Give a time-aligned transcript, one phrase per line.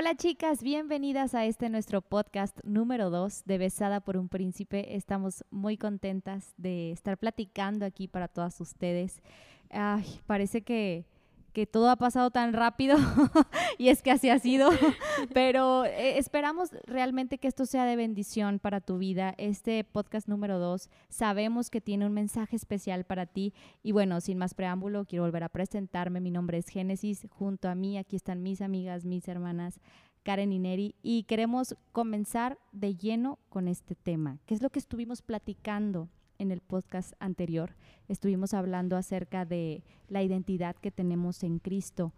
[0.00, 4.96] Hola chicas, bienvenidas a este nuestro podcast número 2 de Besada por un Príncipe.
[4.96, 9.20] Estamos muy contentas de estar platicando aquí para todas ustedes.
[9.68, 11.04] Ay, parece que
[11.52, 12.96] que todo ha pasado tan rápido
[13.78, 14.70] y es que así ha sido,
[15.34, 19.34] pero eh, esperamos realmente que esto sea de bendición para tu vida.
[19.38, 23.52] Este podcast número dos sabemos que tiene un mensaje especial para ti
[23.82, 26.20] y bueno, sin más preámbulo, quiero volver a presentarme.
[26.20, 29.80] Mi nombre es Génesis, junto a mí aquí están mis amigas, mis hermanas.
[30.22, 34.78] Karen y Neri, y queremos comenzar de lleno con este tema, que es lo que
[34.78, 36.10] estuvimos platicando
[36.40, 37.76] en el podcast anterior
[38.08, 42.12] estuvimos hablando acerca de la identidad que tenemos en Cristo.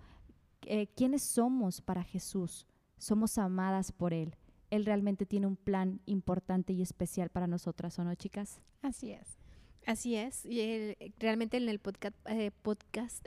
[0.62, 2.66] Eh, ¿Quiénes somos para Jesús?
[2.96, 4.36] Somos amadas por Él.
[4.70, 8.60] Él realmente tiene un plan importante y especial para nosotras, ¿o no, chicas?
[8.80, 9.38] Así es.
[9.84, 13.26] Así es, y realmente en el podcast, eh, podcast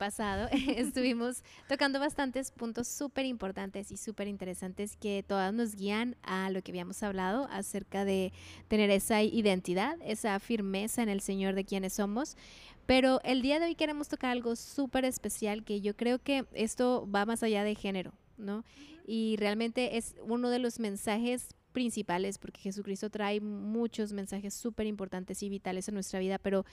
[0.00, 6.48] pasado estuvimos tocando bastantes puntos súper importantes y súper interesantes que todas nos guían a
[6.48, 8.32] lo que habíamos hablado acerca de
[8.68, 12.38] tener esa identidad, esa firmeza en el Señor de quienes somos.
[12.86, 17.06] Pero el día de hoy queremos tocar algo súper especial que yo creo que esto
[17.14, 18.64] va más allá de género, ¿no?
[19.06, 25.42] Y realmente es uno de los mensajes principales, porque Jesucristo trae muchos mensajes súper importantes
[25.42, 26.64] y vitales en nuestra vida, pero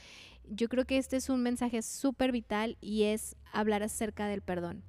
[0.50, 4.84] yo creo que este es un mensaje súper vital y es hablar acerca del perdón.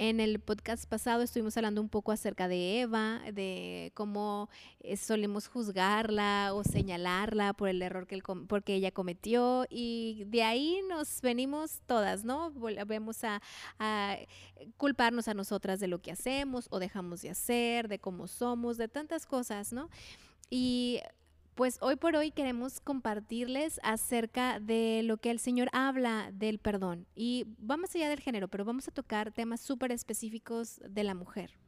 [0.00, 5.48] En el podcast pasado estuvimos hablando un poco acerca de Eva, de cómo eh, solemos
[5.48, 11.80] juzgarla o señalarla por el error que, porque ella cometió y de ahí nos venimos
[11.86, 12.52] todas, ¿no?
[12.52, 13.42] Volvemos a,
[13.80, 14.16] a
[14.76, 18.86] culparnos a nosotras de lo que hacemos o dejamos de hacer, de cómo somos, de
[18.86, 19.90] tantas cosas, ¿no?
[20.48, 21.00] Y
[21.58, 27.08] pues hoy por hoy queremos compartirles acerca de lo que el Señor habla del perdón.
[27.16, 31.58] Y vamos allá del género, pero vamos a tocar temas súper específicos de la mujer.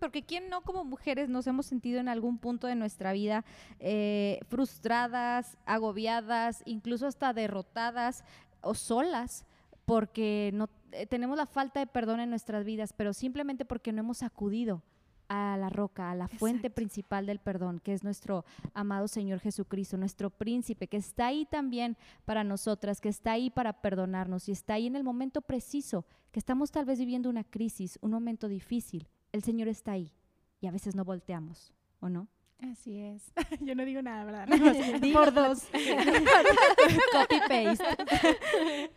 [0.00, 3.46] Porque quién no como mujeres nos hemos sentido en algún punto de nuestra vida
[3.80, 8.24] eh, frustradas, agobiadas, incluso hasta derrotadas
[8.60, 9.46] o solas
[9.86, 14.00] porque no eh, tenemos la falta de perdón en nuestras vidas, pero simplemente porque no
[14.00, 14.82] hemos acudido
[15.28, 18.44] a la roca, a la fuente principal del perdón, que es nuestro
[18.74, 23.80] amado Señor Jesucristo, nuestro príncipe, que está ahí también para nosotras, que está ahí para
[23.80, 27.98] perdonarnos y está ahí en el momento preciso, que estamos tal vez viviendo una crisis,
[28.00, 29.08] un momento difícil.
[29.32, 30.12] El Señor está ahí
[30.60, 32.28] y a veces no volteamos, ¿o no?
[32.60, 33.32] Así es.
[33.60, 34.48] Yo no digo nada, ¿verdad?
[35.12, 35.64] Por dos.
[37.12, 37.84] Copy paste.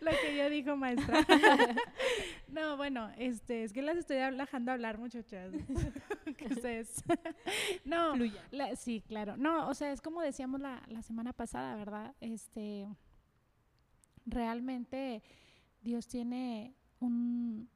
[0.00, 1.24] Lo que yo dijo, maestra.
[2.48, 5.52] No, bueno, este, es que las estoy dejando hablar, muchachas.
[6.36, 7.04] ¿Qué es
[7.84, 8.14] No,
[8.76, 9.36] sí, claro.
[9.36, 12.14] No, o sea, es como decíamos la, la semana pasada, ¿verdad?
[12.20, 12.88] Este,
[14.26, 15.22] realmente
[15.82, 17.68] Dios tiene un,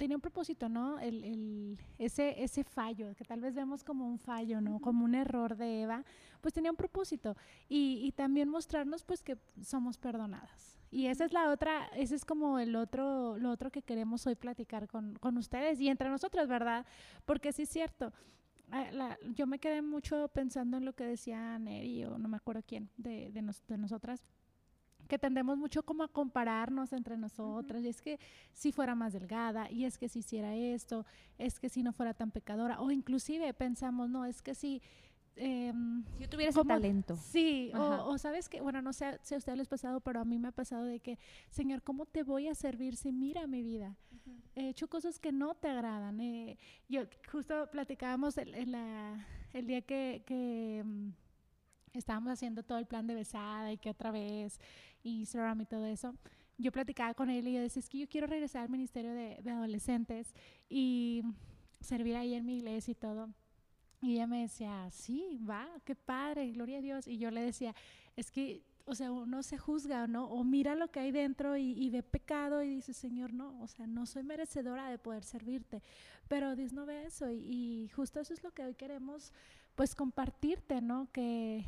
[0.00, 0.98] tenía un propósito, ¿no?
[0.98, 4.80] El, el, ese, ese fallo, que tal vez vemos como un fallo, ¿no?
[4.80, 6.02] Como un error de Eva,
[6.40, 7.36] pues tenía un propósito.
[7.68, 10.78] Y, y también mostrarnos, pues, que somos perdonadas.
[10.90, 14.36] Y esa es la otra, ese es como el otro, lo otro que queremos hoy
[14.36, 16.86] platicar con, con ustedes y entre nosotros, ¿verdad?
[17.26, 18.10] Porque sí es cierto.
[18.70, 22.38] Ah, la, yo me quedé mucho pensando en lo que decía Neri o no me
[22.38, 24.24] acuerdo quién de, de, nos, de nosotras
[25.10, 28.20] que tendemos mucho como a compararnos entre nosotras, y es que
[28.52, 31.04] si fuera más delgada, y es que si hiciera esto,
[31.36, 34.80] es que si no fuera tan pecadora, o inclusive pensamos, no, es que si...
[35.34, 35.72] Eh,
[36.16, 37.16] si yo tuviera ese talento.
[37.16, 40.24] Sí, o, sabes que, bueno, no sé si a ustedes les ha pasado, pero a
[40.24, 41.18] mí me ha pasado de que,
[41.50, 43.96] Señor, ¿cómo te voy a servir si mira mi vida?
[44.54, 46.20] He hecho cosas que no te agradan.
[46.20, 46.56] Eh,
[46.88, 48.54] yo justo platicábamos el,
[49.52, 51.10] el día que, que mm,
[51.94, 54.60] estábamos haciendo todo el plan de besada y que otra vez
[55.02, 56.14] Instagram y todo eso,
[56.60, 59.40] yo platicaba con él y yo decía, es que yo quiero regresar al ministerio de,
[59.50, 60.34] adolescentes
[60.68, 61.22] y
[61.80, 63.30] servir ahí en mi iglesia y todo.
[64.02, 67.06] Y ella me decía, sí, va, qué padre, gloria a Dios.
[67.06, 67.74] Y yo le decía,
[68.16, 70.26] es que, o sea, uno se juzga, ¿no?
[70.26, 73.86] O mira lo que hay dentro y, ve pecado y dice, Señor, no, o sea,
[73.86, 75.82] no soy merecedora de poder servirte.
[76.28, 79.32] Pero Dios no ve eso y, y justo eso es lo que hoy queremos,
[79.74, 81.10] pues, compartirte, ¿no?
[81.12, 81.64] Que,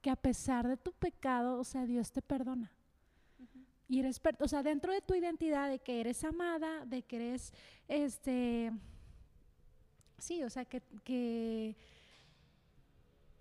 [0.00, 2.72] que a pesar de tu pecado, o sea, Dios te perdona.
[3.88, 7.52] Y eres, o sea, dentro de tu identidad de que eres amada, de que eres,
[7.88, 8.72] este,
[10.18, 10.82] sí, o sea, que...
[11.04, 11.76] que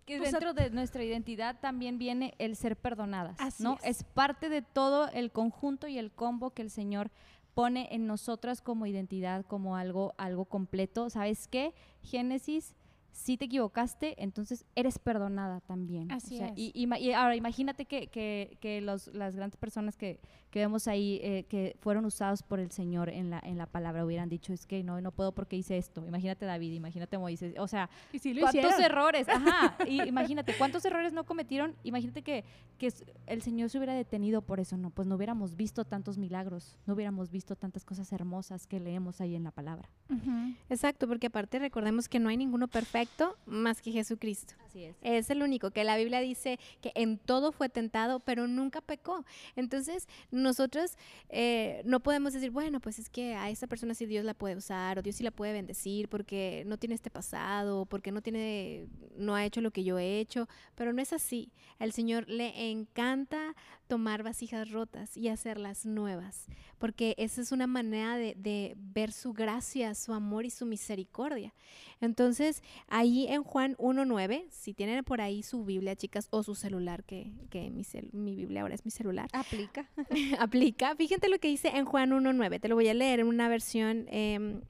[0.05, 3.73] que dentro de nuestra identidad también viene el ser perdonadas, ¿no?
[3.83, 3.99] Es.
[3.99, 4.03] es.
[4.05, 7.11] parte de todo el conjunto y el combo que el Señor
[7.53, 11.09] pone en nosotras como identidad, como algo, algo completo.
[11.09, 11.73] ¿Sabes qué?
[12.03, 12.73] Génesis
[13.17, 16.11] si te equivocaste, entonces eres perdonada también.
[16.11, 16.51] Así es.
[16.55, 20.19] Y, ahora imagínate que, que, que los, las grandes personas que,
[20.57, 24.03] que vemos ahí eh, que fueron usados por el Señor en la, en la palabra,
[24.03, 26.03] hubieran dicho, es que no, no puedo porque hice esto.
[26.07, 28.81] Imagínate David, imagínate Moisés, o sea, Y lo ¿cuántos hicieron.
[28.83, 29.29] errores?
[29.29, 31.75] Ajá, y imagínate, ¿cuántos errores no cometieron?
[31.83, 32.43] Imagínate que,
[32.79, 32.91] que
[33.27, 36.95] el Señor se hubiera detenido por eso, no, pues no hubiéramos visto tantos milagros, no
[36.95, 39.87] hubiéramos visto tantas cosas hermosas que leemos ahí en la palabra.
[40.09, 40.55] Ujú.
[40.71, 44.55] Exacto, porque aparte recordemos que no hay ninguno perfecto más que Jesucristo.
[44.65, 44.95] Así es.
[45.01, 49.23] Es el único que la Biblia dice que en todo fue tentado, pero nunca pecó.
[49.55, 50.07] Entonces,
[50.47, 50.97] nosotros
[51.29, 54.55] eh, no podemos decir, bueno, pues es que a esa persona sí Dios la puede
[54.55, 58.87] usar o Dios sí la puede bendecir porque no tiene este pasado, porque no tiene,
[59.15, 61.51] no ha hecho lo que yo he hecho, pero no es así.
[61.79, 63.55] Al Señor le encanta
[63.87, 66.47] tomar vasijas rotas y hacerlas nuevas,
[66.77, 71.53] porque esa es una manera de, de ver su gracia, su amor y su misericordia.
[72.01, 77.03] Entonces, ahí en Juan 1.9, si tienen por ahí su Biblia, chicas, o su celular,
[77.03, 79.89] que, que mi, cel- mi Biblia ahora es mi celular, Aplica.
[80.39, 80.95] aplica.
[80.95, 84.05] Fíjate lo que dice en Juan 1.9, te lo voy a leer en una versión...
[84.05, 84.61] de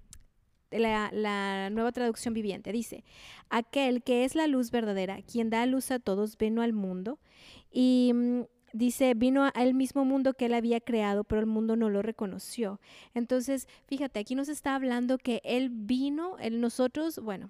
[0.69, 3.05] la, la nueva traducción viviente dice,
[3.49, 7.19] aquel que es la luz verdadera, quien da luz a todos, vino al mundo
[7.71, 8.41] y mm,
[8.77, 12.79] dice, vino al mismo mundo que él había creado, pero el mundo no lo reconoció.
[13.13, 17.49] Entonces, fíjate, aquí nos está hablando que él vino, él nosotros, bueno,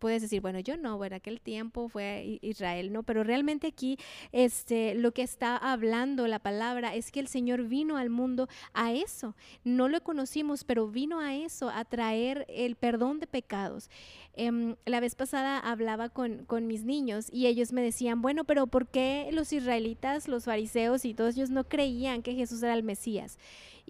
[0.00, 3.04] puedes decir, bueno, yo no, en aquel tiempo fue Israel, ¿no?
[3.04, 3.98] Pero realmente aquí
[4.32, 8.92] este, lo que está hablando la palabra es que el Señor vino al mundo a
[8.92, 9.36] eso.
[9.62, 13.90] No lo conocimos, pero vino a eso, a traer el perdón de pecados.
[14.34, 18.66] Em, la vez pasada hablaba con, con mis niños y ellos me decían, bueno, pero
[18.66, 22.82] ¿por qué los israelitas, los fariseos y todos ellos no creían que Jesús era el
[22.82, 23.38] Mesías?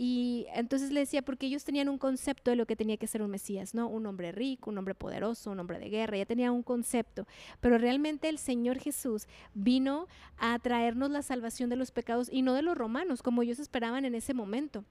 [0.02, 3.20] Y entonces le decía, porque ellos tenían un concepto de lo que tenía que ser
[3.20, 3.86] un Mesías, ¿no?
[3.86, 7.26] Un hombre rico, un hombre poderoso, un hombre de guerra, ya tenían un concepto.
[7.60, 10.06] Pero realmente el Señor Jesús vino
[10.38, 14.06] a traernos la salvación de los pecados y no de los romanos, como ellos esperaban
[14.06, 14.86] en ese momento.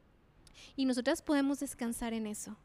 [0.76, 2.56] Y nosotras podemos descansar en eso.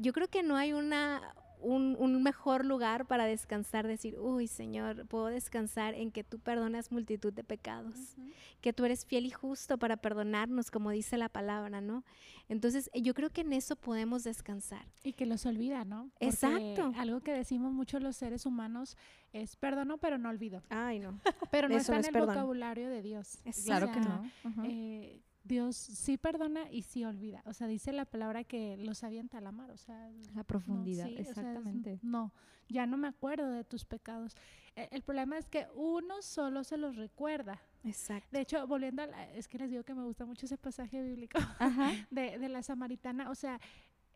[0.00, 5.06] Yo creo que no hay una, un, un mejor lugar para descansar, decir, uy Señor,
[5.06, 8.16] puedo descansar en que tú perdonas multitud de pecados,
[8.60, 12.04] que tú eres fiel y justo para perdonarnos, como dice la palabra, ¿no?
[12.48, 14.86] Entonces, yo creo que en eso podemos descansar.
[15.02, 16.10] Y que los olvida, ¿no?
[16.12, 16.92] Porque Exacto.
[16.96, 18.96] Algo que decimos mucho los seres humanos
[19.32, 20.62] es perdono, pero no olvido.
[20.68, 21.20] Ay, no.
[21.50, 22.28] Pero no Eso está no en es el perdón.
[22.34, 23.38] vocabulario de Dios.
[23.64, 24.30] Claro O que no.
[24.64, 27.42] Eh, Dios sí perdona y sí olvida.
[27.46, 29.70] O sea, dice la palabra que los avienta a la mar.
[29.70, 31.98] O sea, La no, profundidad, sí, o sea, es- exactamente.
[32.02, 32.32] no,
[32.68, 34.34] ya no me acuerdo de tus pecados.
[34.74, 37.60] Eh, el problema es que uno solo se los recuerda.
[37.84, 38.28] Exacto.
[38.32, 41.00] De hecho, volviendo a la, es que les digo que me gusta mucho ese pasaje
[41.02, 41.92] bíblico Ajá.
[42.10, 43.30] de, de la samaritana.
[43.30, 43.60] O sea,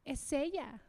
[0.04, 0.80] es ella.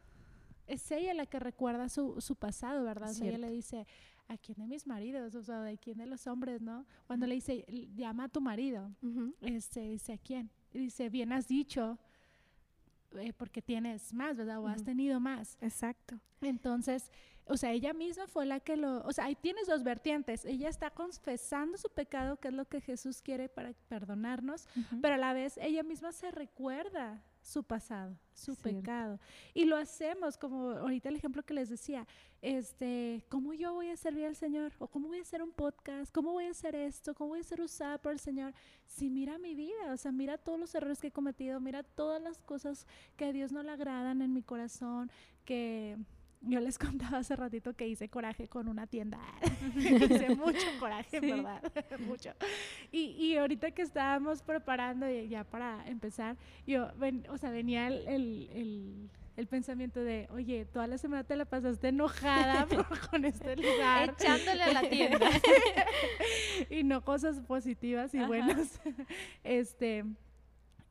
[0.67, 3.11] Es ella la que recuerda su, su pasado, ¿verdad?
[3.11, 3.85] O sea, ella le dice,
[4.31, 5.35] ¿a quién de mis maridos?
[5.35, 6.85] O sea, ¿de quién de los hombres, no?
[7.07, 9.33] Cuando le dice, llama a tu marido, Ujú.
[9.41, 10.49] este, dice, ¿a quién?
[10.73, 11.97] Y dice, bien has dicho,
[13.13, 14.59] eh, porque tienes más, ¿verdad?
[14.61, 14.85] O has Ujú.
[14.85, 15.57] tenido más.
[15.61, 16.19] Exacto.
[16.41, 17.11] Entonces,
[17.45, 20.45] o sea, ella misma fue la que lo, o sea, ahí tienes dos vertientes.
[20.45, 25.01] Ella está confesando su pecado, que es lo que Jesús quiere para perdonarnos, Ujú.
[25.01, 28.79] pero a la vez ella misma se recuerda su pasado, su Cierto.
[28.79, 29.19] pecado.
[29.53, 32.07] Y lo hacemos, como ahorita el ejemplo que les decía,
[32.41, 34.71] este, ¿cómo yo voy a servir al Señor?
[34.79, 36.13] ¿O cómo voy a hacer un podcast?
[36.13, 37.13] ¿Cómo voy a hacer esto?
[37.13, 38.53] ¿Cómo voy a ser usada por el Señor?
[38.85, 42.21] Si mira mi vida, o sea, mira todos los errores que he cometido, mira todas
[42.21, 42.85] las cosas
[43.15, 45.11] que a Dios no le agradan en mi corazón,
[45.45, 45.97] que
[46.41, 49.19] yo les contaba hace ratito que hice coraje con una tienda.
[49.77, 51.31] hice mucho coraje, Sí.
[51.31, 51.61] ¿verdad?
[51.99, 52.31] mucho.
[52.91, 58.07] Y, y ahorita que estábamos preparando ya para empezar, yo, ven- o sea, venía el,
[58.07, 63.23] el, el- el pensamiento de, oye, toda la semana te la pasaste enojada por- con
[63.23, 65.29] este lugar Echándole a la tienda.
[66.69, 68.27] y no cosas positivas y Ajá.
[68.27, 68.81] buenas.
[69.43, 70.03] Este,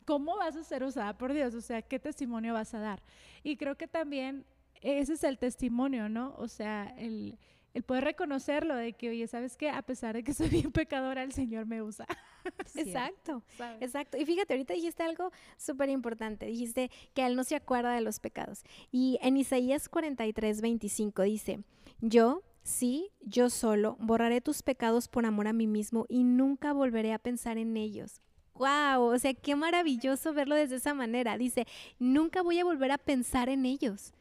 [0.05, 1.55] ¿cómo vas a ser usada por Dios?
[1.55, 3.03] O sea, ¿qué testimonio vas a dar?
[3.43, 4.45] Y creo que también
[4.81, 6.35] ese es el testimonio, ¿no?
[6.39, 7.39] O sea, el,
[7.75, 9.71] el poder reconocerlo de que, oye, ¿sabes qué?
[9.71, 12.07] A pesar de que soy bien pecadora, el Señor me usa.
[12.75, 13.43] Exacto.
[13.57, 13.83] ¿sabes?
[13.83, 14.17] Exacto.
[14.17, 16.47] Y fíjate, ahorita dijiste algo súper importante.
[16.47, 18.65] Dijiste que él no se acuerda de los pecados.
[18.91, 21.61] Y en Isaías 43, 25 dice,
[22.01, 27.13] yo, sí, yo solo, borraré tus pecados por amor a mí mismo y nunca volveré
[27.13, 28.21] a pensar en ellos.
[28.61, 29.05] ¡Wow!
[29.05, 31.39] O sea, qué maravilloso verlo desde esa manera.
[31.39, 31.67] Dice,
[31.99, 34.13] nunca voy a volver a pensar en ellos.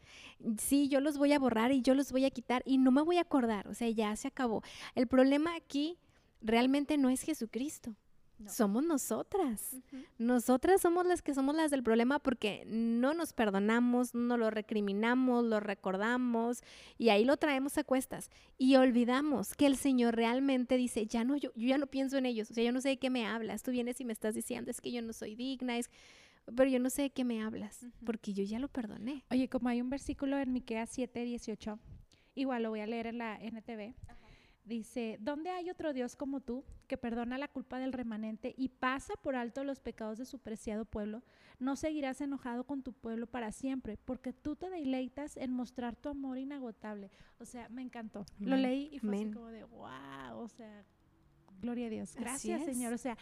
[0.57, 3.01] Sí, yo los voy a borrar y yo los voy a quitar y no me
[3.01, 3.67] voy a acordar.
[3.67, 4.63] O sea, ya se acabó.
[4.95, 5.97] El problema aquí
[6.41, 7.95] realmente no es Jesucristo.
[8.47, 9.75] Somos nosotras.
[10.17, 15.43] Nosotras somos las que somos las del problema porque no nos perdonamos, no lo recriminamos,
[15.43, 16.61] lo recordamos
[16.97, 18.29] y ahí lo traemos a cuestas.
[18.57, 22.25] Y olvidamos que el Señor realmente dice, ya no, yo, yo ya no pienso en
[22.25, 23.63] ellos, o sea, yo no sé de qué me hablas.
[23.63, 25.89] Tú vienes y me estás diciendo, es que yo no soy digna, es
[26.55, 29.23] pero yo no sé de qué me hablas, porque yo ya lo perdoné.
[29.29, 31.79] Oye, como hay un versículo en Miqueas 7, 18,
[32.35, 33.93] igual lo voy a leer en la NTV.
[34.69, 39.15] Dice, ¿dónde hay otro Dios como tú que perdona la culpa del remanente y pasa
[39.15, 41.23] por alto los pecados de su preciado pueblo?
[41.57, 46.09] No seguirás enojado con tu pueblo para siempre, porque tú te deleitas en mostrar tu
[46.09, 47.09] amor inagotable.
[47.39, 48.27] O sea, me encantó.
[48.37, 50.85] Lo leí y fue así como de, wow, o sea,
[51.59, 52.15] gloria a Dios.
[52.15, 52.93] Gracias, Señor.
[52.93, 53.17] O sea,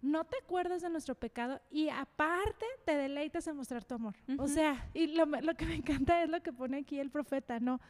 [0.00, 4.16] no te acuerdas de nuestro pecado y aparte te deleitas en mostrar tu amor.
[4.38, 7.60] O sea, y lo, lo, que me encanta es lo que pone aquí el profeta,
[7.60, 7.80] ¿no?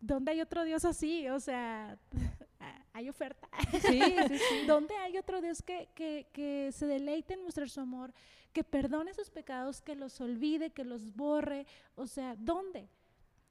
[0.00, 1.28] ¿Dónde hay otro Dios así?
[1.28, 1.98] O sea,
[2.92, 3.48] hay oferta.
[3.80, 4.64] Sí, sí, sí.
[4.66, 8.12] ¿Dónde hay otro Dios que, que, que, se deleite en mostrar su amor,
[8.52, 11.66] que perdone sus pecados, que los olvide, que los borre?
[11.94, 12.88] O sea, ¿dónde?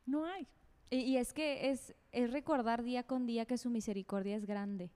[0.06, 0.48] No hay.
[0.90, 4.92] Y, y es que es, es recordar día con día que su misericordia es grande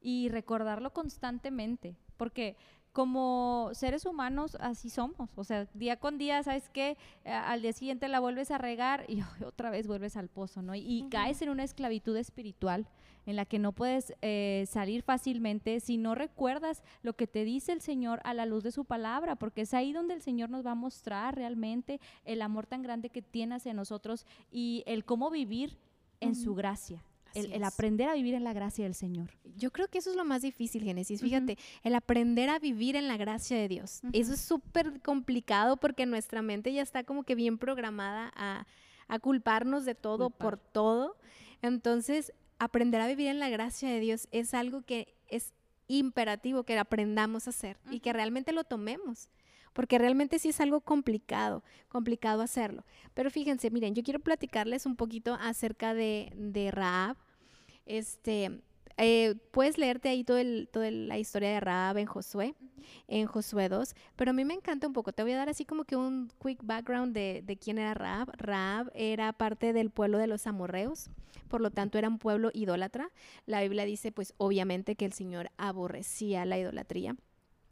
[0.00, 2.56] y recordarlo constantemente, porque
[2.94, 5.28] como seres humanos así somos.
[5.34, 6.96] O sea, día con día, ¿sabes qué?
[7.24, 10.74] al día siguiente la vuelves a regar y otra vez vuelves al pozo, ¿no?
[10.74, 12.88] Y, caes en una esclavitud espiritual
[13.26, 17.72] en la que no puedes eh, salir fácilmente si no recuerdas lo que te dice
[17.72, 20.64] el Señor a la luz de su palabra, porque es ahí donde el Señor nos
[20.64, 25.30] va a mostrar realmente el amor tan grande que tiene hacia nosotros y el cómo
[25.30, 25.78] vivir
[26.20, 27.02] en su gracia
[27.34, 29.30] el, aprender a vivir en la gracia del Señor.
[29.56, 31.20] Yo creo que eso es lo más difícil, Génesis.
[31.20, 34.00] Fíjate, el aprender a vivir en la gracia de Dios.
[34.12, 38.66] Eso es súper complicado porque nuestra mente ya está como que bien programada a,
[39.20, 41.16] culparnos de todo por todo.
[41.62, 45.52] Entonces, aprender a vivir en la gracia de Dios es algo que es
[45.86, 49.28] imperativo que aprendamos a hacer y que realmente lo tomemos
[49.74, 52.84] porque realmente sí es algo complicado, complicado hacerlo.
[53.12, 57.16] Pero fíjense, miren, yo quiero platicarles un poquito acerca de, de Raab.
[57.86, 58.62] Este,
[58.96, 62.54] eh, puedes leerte ahí toda todo la historia de Raab en Josué,
[63.08, 65.12] en Josué 2, pero a mí me encanta un poco.
[65.12, 68.30] Te voy a dar así como que un quick background de, quién era Raab.
[68.36, 71.10] Raab era parte del pueblo de los amorreos,
[71.48, 73.10] por lo tanto era un pueblo idólatra.
[73.46, 77.16] La Biblia dice pues obviamente que el Señor aborrecía la idolatría.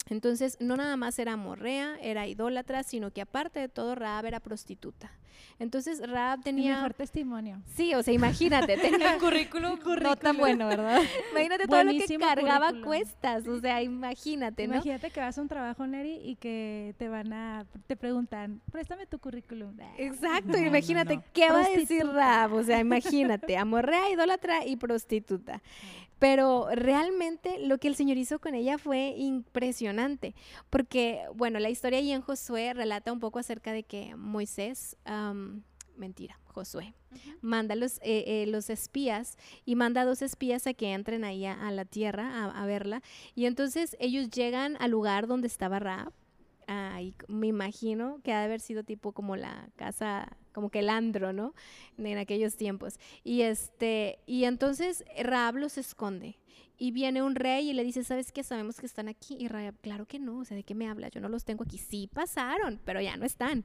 [0.09, 4.41] Entonces, no nada más era morrea, era idólatra, sino que aparte de todo, Raab era
[4.41, 5.11] prostituta.
[5.59, 6.71] Entonces, Raab tenía...
[6.71, 7.63] El mejor testimonio.
[7.77, 11.01] Sí, o sea, imagínate, tenía un currículum, no tan bueno, ¿verdad?
[11.31, 14.75] imagínate todo lo que cargaba cuestas, o sea, imagínate, ¿no?
[14.75, 17.67] Imagínate que vas a un trabajo, Neri, y que te van a...
[17.87, 19.77] te preguntan, préstame tu currículum.
[19.99, 22.55] Exacto, imagínate, ¿qué va a decir Raab?
[22.55, 25.63] O sea, imagínate, amorrea, idólatra y prostituta.
[26.23, 30.37] Pero realmente lo que el Señor hizo con ella fue impresionante,
[30.71, 34.97] porque, bueno, la historia ahí en Josué relata un poco acerca de que Moisés,
[35.97, 36.95] mentira, Josué,
[37.41, 41.45] manda los, eh, eh, los espías y manda a dos espías a que entren ahí
[41.45, 43.03] a, la tierra a, verla.
[43.35, 46.13] Y entonces ellos llegan al lugar donde estaba Raab.
[46.69, 50.89] Ahí me imagino que ha de haber sido tipo como la casa como que el
[50.89, 51.55] andro, ¿no?
[51.99, 52.99] En aquellos tiempos.
[53.25, 56.39] Y este, y entonces Raab los esconde.
[56.79, 58.43] Y viene un rey y le dice, ¿sabes qué?
[58.43, 59.37] Sabemos que están aquí.
[59.39, 61.09] Y Raab, claro que no, o sea, ¿de qué me habla?
[61.09, 61.79] Yo no los tengo aquí.
[61.79, 63.65] Sí pasaron, pero ya no están.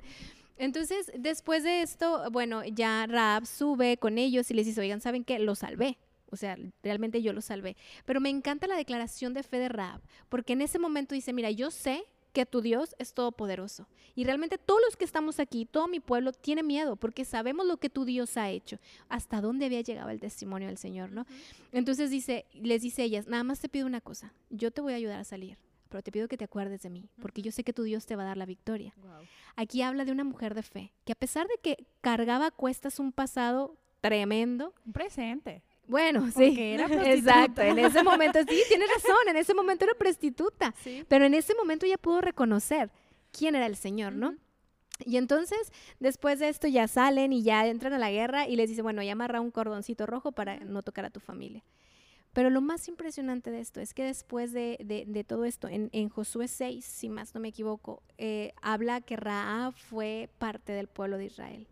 [0.57, 5.23] Entonces, después de esto, bueno, ya Raab sube con ellos y les dice, oigan, ¿saben
[5.23, 5.39] qué?
[5.39, 5.97] Los salvé.
[6.29, 7.77] O sea, realmente yo los salvé.
[8.05, 11.51] Pero me encanta la declaración de fe de Raab, porque en ese momento dice, mira,
[11.51, 12.03] yo sé
[12.37, 13.87] que tu Dios es todopoderoso.
[14.13, 17.77] Y realmente todos los que estamos aquí, todo mi pueblo tiene miedo porque sabemos lo
[17.77, 18.77] que tu Dios ha hecho,
[19.09, 21.25] hasta dónde había llegado el testimonio del Señor, ¿no?
[21.71, 24.97] Entonces dice, les dice ellas, nada más te pido una cosa, yo te voy a
[24.97, 25.57] ayudar a salir,
[25.89, 28.15] pero te pido que te acuerdes de mí, porque yo sé que tu Dios te
[28.15, 28.93] va a dar la victoria.
[29.55, 32.99] Aquí habla de una mujer de fe, que a pesar de que cargaba a cuestas
[32.99, 35.63] un pasado tremendo, un presente.
[35.87, 36.55] Bueno, sí.
[36.57, 37.61] Era Exacto.
[37.61, 39.27] En ese momento, sí, tienes razón.
[39.27, 40.73] En ese momento era prostituta.
[41.07, 42.91] Pero en ese momento ya pudo reconocer
[43.31, 44.35] quién era el Señor, ¿no?
[45.05, 48.69] Y entonces, después de esto, ya salen y ya entran a la guerra y les
[48.69, 51.63] dice, bueno, ya amarra un cordoncito rojo para no tocar a tu familia.
[52.33, 56.09] Pero lo más impresionante de esto es que después de, de, todo esto, en, en,
[56.09, 61.17] Josué 6, si más no me equivoco, eh, habla que Raab fue parte del pueblo
[61.17, 61.67] de Israel.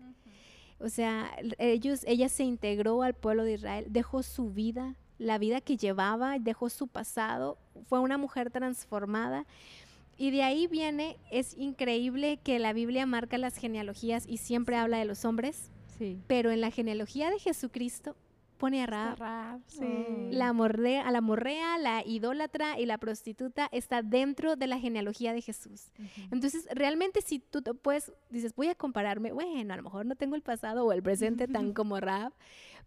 [0.79, 5.61] O sea, ellos, ella se integró al pueblo de Israel, dejó su vida, la vida
[5.61, 9.45] que llevaba, dejó su pasado, fue una mujer transformada.
[10.17, 14.97] Y de ahí viene, es increíble que la Biblia marca las genealogías y siempre habla
[14.97, 16.19] de los hombres, sí.
[16.27, 18.15] pero en la genealogía de Jesucristo
[18.55, 19.19] pone a Raab.
[19.19, 20.29] Raab, sí.
[20.31, 25.33] La morrea, a la morrea, la idólatra y la prostituta está dentro de la genealogía
[25.33, 25.91] de Jesús.
[26.31, 30.15] Entonces, realmente si tú te puedes, dices, voy a compararme, bueno, a lo mejor no
[30.15, 32.33] tengo el pasado o el presente tan como Raab,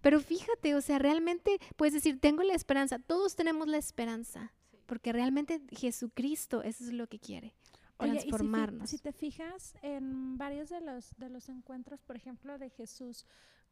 [0.00, 4.52] pero fíjate, o sea, realmente puedes decir, tengo la esperanza, todos tenemos la esperanza,
[4.86, 7.54] porque realmente Jesucristo, eso es lo que quiere,
[7.98, 8.90] Oye, y si transformarnos.
[8.90, 13.26] si, te fijas en varios de los, de los encuentros, por ejemplo, de Jesús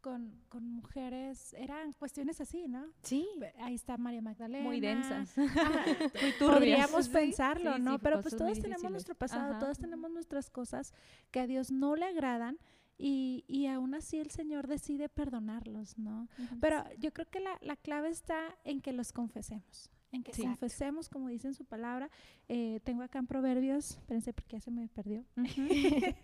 [0.06, 2.86] con, con mujeres, eran cuestiones así, ¿no?
[3.02, 3.26] Sí,
[3.58, 4.62] Ahí está María Magdalena.
[4.62, 5.34] Muy densas.
[5.36, 5.84] Ah,
[6.22, 6.54] Muy turbias.
[6.54, 7.94] Podríamos Sí, pensarlo, sí, ¿no?
[7.94, 8.90] sí, Pero pues todos tenemos difíciles.
[8.92, 9.58] nuestro pasado, Ajá.
[9.58, 10.94] todos tenemos nuestras cosas
[11.32, 12.56] que a Dios no le agradan
[12.96, 16.28] y, y aún así el Señor decide perdonarlos, ¿no?
[16.60, 19.90] Pero yo creo que la, la clave está en que los confesemos.
[20.16, 20.42] En que Sí.
[20.42, 22.10] confesemos, como dice en su palabra.
[22.48, 25.24] Eh, tengo acá en Proverbios, espérense porque ya se me perdió.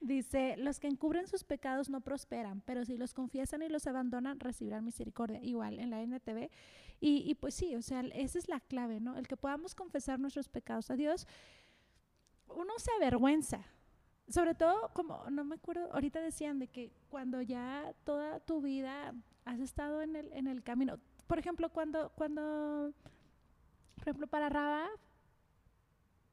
[0.00, 4.38] Dice, los que encubren sus pecados no prosperan, pero si los confiesan y los abandonan,
[4.40, 5.40] recibirán misericordia.
[5.42, 6.50] Igual en la NTV.
[7.00, 9.16] Y, y pues sí, o sea, esa es la clave, ¿no?
[9.16, 11.26] El que podamos confesar nuestros pecados a Dios.
[12.48, 13.64] Uno se avergüenza.
[14.28, 19.14] Sobre todo, como no me acuerdo, ahorita decían de que cuando ya toda tu vida
[19.44, 20.98] has estado en el, en el camino.
[21.26, 22.92] Por ejemplo, cuando, cuando,
[23.94, 24.98] por ejemplo, para Rabab,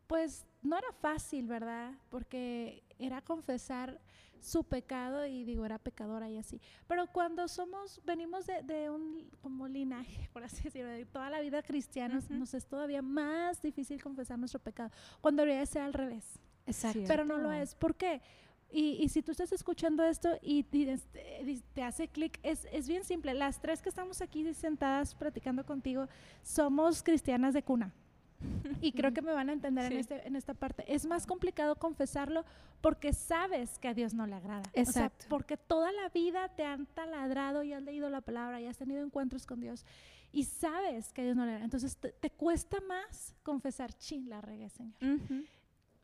[0.08, 1.94] pues no era fácil, ¿verdad?
[2.10, 4.00] Porque era confesar
[4.42, 6.60] su pecado y digo, era pecadora y así.
[6.88, 11.40] Pero cuando somos, venimos de, de un como linaje, por así decirlo, de toda la
[11.42, 14.92] vida cristiana, nos es todavía más difícil confesar nuestro pecado,
[15.22, 16.40] cuando debería ser al revés.
[16.66, 17.04] exacto.
[17.08, 17.76] Pero no lo es.
[17.76, 18.22] ¿Por qué?
[18.72, 22.68] Y, y si tú estás escuchando esto y, y este, y te hace clic, es,
[22.72, 23.34] es bien simple.
[23.34, 26.08] Las tres que estamos aquí sentadas platicando contigo
[26.42, 27.92] somos cristianas de cuna.
[28.82, 29.98] Y creo que me van a entender en, Sí.
[30.00, 30.84] este, en esta parte.
[30.88, 32.44] Es más complicado confesarlo
[32.82, 34.62] porque sabes que a Dios no le agrada.
[34.62, 35.26] O sea, Exacto.
[35.30, 39.04] porque toda la vida te han taladrado y has leído la palabra y has tenido
[39.06, 39.86] encuentros con Dios
[40.32, 41.66] y sabes que a Dios no le agrada.
[41.66, 44.96] Entonces te, te cuesta más confesar, chin, la regué, Señor.
[45.04, 45.44] Ujú.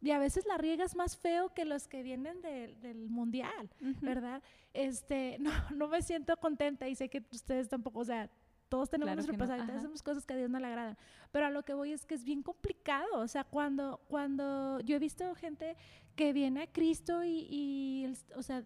[0.02, 3.70] Y a veces la riegas más feo que los que vienen del- del mundial.
[3.82, 4.06] Ujú.
[4.06, 4.44] ¿verdad?
[4.74, 8.30] Este, no, no me siento contenta y sé que ustedes tampoco, o sea,
[8.70, 9.80] todos tenemos Claro nuestro no, pasado todos ajá.
[9.80, 10.98] hacemos cosas que a Dios no le agradan.
[11.32, 14.98] Pero a lo que voy es que es bien complicado, o sea, cuando, cuando yo
[14.98, 15.78] he visto gente
[16.16, 18.64] que viene a Cristo y, y o sea,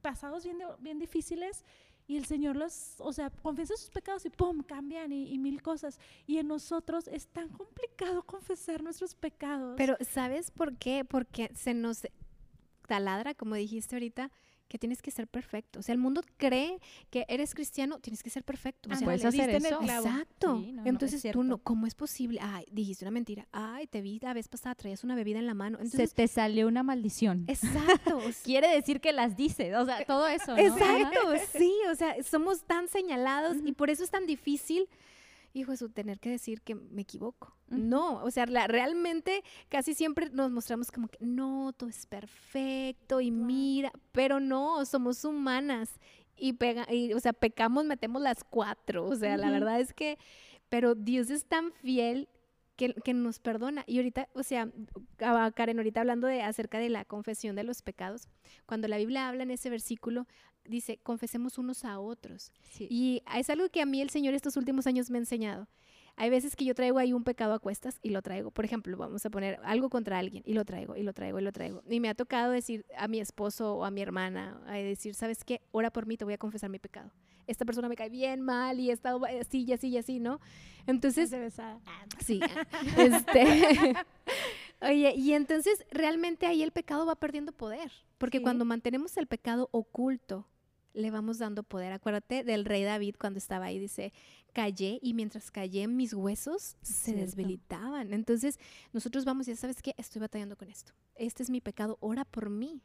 [0.00, 1.64] pasados bien, de- bien difíciles
[2.06, 4.62] y el Señor los, o sea, confiesa sus pecados y ¡pum!
[4.62, 5.98] cambian y, y mil cosas.
[6.26, 9.74] Y en nosotros es tan complicado confesar nuestros pecados.
[9.76, 11.04] Pero ¿sabes por qué?
[11.04, 12.06] Porque se nos
[12.86, 14.30] taladra, como dijiste ahorita,
[14.74, 15.78] que tienes que ser perfecto.
[15.78, 18.88] O sea, el mundo cree que eres cristiano, tienes que ser perfecto.
[18.90, 19.84] O sea, Puedes Ándale, hacer diste en el eso.
[19.84, 20.06] clavo.
[20.08, 20.58] Exacto.
[20.60, 22.40] Sí, no, Entonces tú no, ¿cómo es posible?
[22.42, 23.46] Ay, dijiste una mentira.
[23.52, 25.78] Ay, te vi la vez pasada, traías una bebida en la mano.
[25.88, 27.44] Se te salió una maldición.
[27.46, 28.18] exacto.
[28.42, 30.58] Quiere decir que las dice, o sea, todo eso, ¿no?
[30.58, 31.38] Exacto, Ajá.
[31.56, 34.88] sí, o sea, somos tan señalados y por eso es tan difícil,
[35.54, 37.56] hijo Jesús, tener que decir que me equivoco.
[37.68, 43.20] No, o sea, la- realmente casi siempre nos mostramos como que no, todo es perfecto
[43.20, 45.98] y mira, pero no, somos humanas
[46.36, 50.18] y, pega, y, o sea, pecamos, metemos las cuatro, o sea, la verdad es que,
[50.68, 52.28] pero Dios es tan fiel
[52.76, 53.84] que, que nos perdona.
[53.86, 54.68] Y ahorita, o sea,
[55.20, 58.28] a- Karen, ahorita hablando de acerca de la confesión de los pecados,
[58.66, 60.26] cuando la Biblia habla en ese versículo,
[60.64, 62.52] dice, confesemos unos a otros.
[62.70, 62.86] Sí.
[62.90, 65.68] Y es algo que a mí el Señor estos últimos años me ha enseñado.
[66.16, 68.52] Hay veces que yo traigo ahí un pecado a cuestas y lo traigo.
[68.52, 71.42] Por ejemplo, vamos a poner algo contra alguien y lo traigo y lo traigo y
[71.42, 71.82] lo traigo.
[71.88, 75.42] Y me ha tocado decir a mi esposo o a mi hermana, a decir, ¿sabes
[75.42, 75.60] qué?
[75.72, 77.10] Ora por mí, te voy a confesar mi pecado.
[77.46, 80.40] Esta persona me cae bien mal y he estado así y así y así, ¿no?
[80.86, 81.80] Entonces, besada.
[82.24, 82.40] Sí,
[82.98, 83.94] este.
[84.80, 88.42] Oye, y entonces realmente ahí el pecado va perdiendo poder, porque Sí.
[88.44, 90.46] cuando mantenemos el pecado oculto,
[90.92, 91.92] le vamos dando poder.
[91.92, 94.12] Acuérdate del rey David cuando estaba ahí, dice,
[94.52, 97.22] callé y mientras callé mis huesos se Cierto.
[97.22, 98.12] desbilitaban.
[98.12, 98.58] Entonces
[98.92, 100.92] nosotros vamos y ya sabes qué, estoy batallando con esto.
[101.16, 102.80] Este es mi pecado, ora por mí.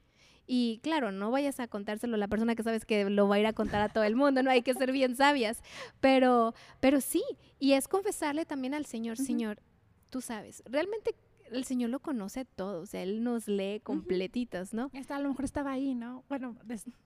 [0.51, 3.39] Y claro, no vayas a contárselo a la persona que sabes que lo va a
[3.39, 5.61] ir a contar a todo el mundo, no hay que ser bien sabias,
[6.01, 7.23] pero, pero sí,
[7.59, 9.17] y es confesarle también al Señor.
[9.17, 9.59] Señor,
[10.09, 11.13] tú sabes, realmente
[11.51, 14.89] el Señor lo conoce todo, o sea, Él nos lee completitos, ¿no?
[14.93, 16.23] Esta a lo mejor estaba ahí, ¿no?
[16.29, 16.55] Bueno,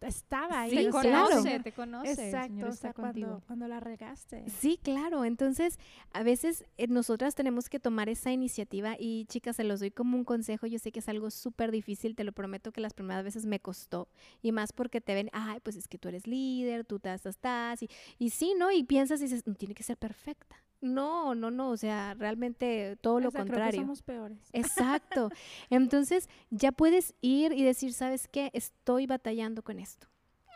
[0.01, 0.71] estaba ahí.
[0.71, 1.29] Sí, te o sea, claro.
[1.29, 2.11] conoce, te conoce.
[2.11, 3.27] el Exacto, Señor o está sea, contigo.
[3.27, 4.45] cuando, cuando la regaste.
[4.49, 5.25] Sí, claro.
[5.25, 5.79] Entonces,
[6.11, 10.17] a veces eh, nosotras tenemos que tomar esa iniciativa y chicas, se los doy como
[10.17, 10.67] un consejo.
[10.67, 13.59] Yo sé que es algo súper difícil, te lo prometo que las primeras veces me
[13.59, 14.09] costó.
[14.41, 17.81] Y más porque te ven, ay, pues es que tú eres líder, tú estás, estás.
[17.83, 18.71] Y, y sí, ¿no?
[18.71, 20.55] Y piensas y dices, no tiene que ser perfecta.
[20.83, 21.69] No, no, no.
[21.69, 23.81] O sea, realmente todo lo creo que contrario.
[23.81, 24.37] somos peores.
[24.53, 25.29] Exacto.
[25.69, 28.51] Entonces ya puedes ir y decir, ¿sabes qué?
[28.53, 30.07] Estoy batallando con esto.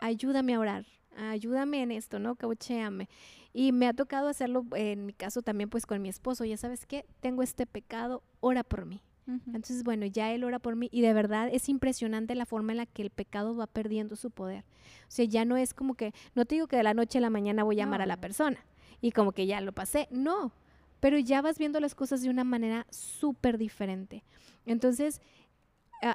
[0.02, 0.86] Ayúdame a orar.
[1.16, 2.36] ayúdame en esto, ¿no?
[2.36, 3.08] Cauchéame.
[3.54, 6.44] Y me ha tocado hacerlo, en mi caso también, pues con mi esposo.
[6.44, 9.00] Ya sabes qué, tengo este pecado, ora por mí.
[9.46, 12.78] Entonces, bueno, ya él ora por mí y de verdad es impresionante la forma en
[12.78, 14.64] la que el pecado va perdiendo su poder.
[15.02, 17.20] O sea, ya no es como que, no te digo que de la noche a
[17.20, 18.58] la mañana voy a amar a la persona
[19.00, 20.52] y como que ya lo pasé, no,
[21.00, 24.24] pero ya vas viendo las cosas de una manera súper diferente.
[24.66, 25.20] Entonces,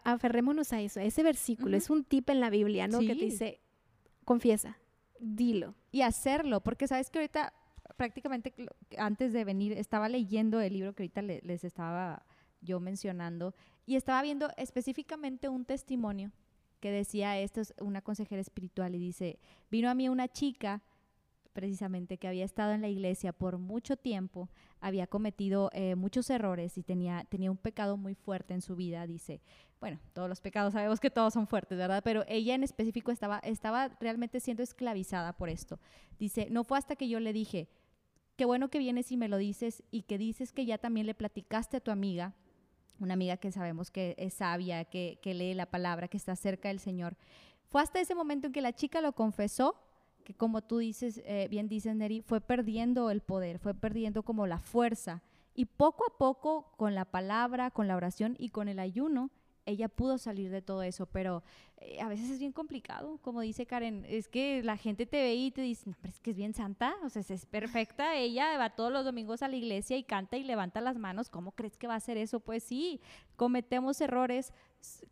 [0.03, 2.99] aferrémonos a eso, a ese versículo, es un tip en la Biblia, ¿no?
[2.99, 3.61] Que te dice,
[4.25, 4.77] confiesa,
[5.19, 5.75] dilo.
[5.91, 7.53] Y hacerlo, porque sabes que ahorita
[7.97, 8.53] prácticamente
[8.97, 12.25] antes de venir estaba leyendo el libro que ahorita les estaba
[12.61, 13.53] yo mencionando
[13.85, 16.31] y estaba viendo específicamente un testimonio
[16.79, 20.81] que decía, esto es una consejera espiritual y dice, vino a mí una chica
[21.53, 24.49] precisamente que había estado en la iglesia por mucho tiempo,
[24.81, 29.07] había cometido eh, muchos errores y tenía, tenía un pecado muy fuerte en su vida,
[29.07, 29.41] dice,
[29.79, 32.01] bueno, todos los pecados sabemos que todos son fuertes, ¿verdad?
[32.03, 35.79] Pero ella en específico estaba, estaba realmente siendo esclavizada por esto.
[36.19, 37.69] Dice, no fue hasta que yo le dije,
[38.35, 41.13] qué bueno que vienes y me lo dices y que dices que ya también le
[41.13, 42.33] platicaste a tu amiga,
[42.99, 46.69] una amiga que sabemos que es sabia, que, que lee la palabra, que está cerca
[46.69, 47.17] del Señor.
[47.67, 49.75] Fue hasta ese momento en que la chica lo confesó
[50.23, 54.47] que como tú dices, eh, bien dices Neri, fue perdiendo el poder, fue perdiendo como
[54.47, 55.21] la fuerza.
[55.55, 59.29] Y poco a poco, con la palabra, con la oración y con el ayuno,
[59.65, 61.43] ella pudo salir de todo eso, pero
[61.77, 65.35] eh, a veces es bien complicado, como dice Karen, es que la gente te ve
[65.35, 68.57] y te dice, no, pero es que es bien santa, o sea, es perfecta, ella
[68.57, 71.77] va todos los domingos a la iglesia y canta y levanta las manos, ¿cómo crees
[71.77, 72.39] que va a hacer eso?
[72.39, 72.99] Pues sí,
[73.35, 74.53] cometemos errores,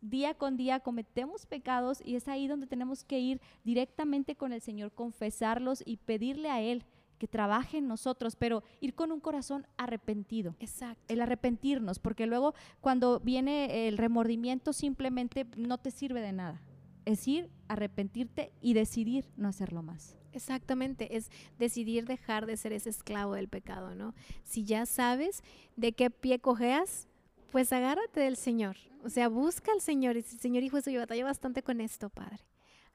[0.00, 4.60] día con día cometemos pecados y es ahí donde tenemos que ir directamente con el
[4.60, 6.84] Señor, confesarlos y pedirle a Él
[7.22, 10.56] que trabaje en nosotros, pero ir con un corazón arrepentido.
[10.58, 11.04] Exacto.
[11.06, 16.60] El arrepentirnos, porque luego cuando viene el remordimiento simplemente no te sirve de nada.
[17.04, 20.16] Es ir, arrepentirte y decidir no hacerlo más.
[20.32, 21.30] Exactamente, es
[21.60, 24.16] decidir dejar de ser ese esclavo del pecado, ¿no?
[24.42, 25.44] Si ya sabes
[25.76, 27.06] de qué pie cojeas,
[27.52, 28.78] pues agárrate del Señor.
[29.04, 30.16] O sea, busca al Señor.
[30.16, 32.40] Y Señor, hijo, eso yo batalla bastante con esto, Padre.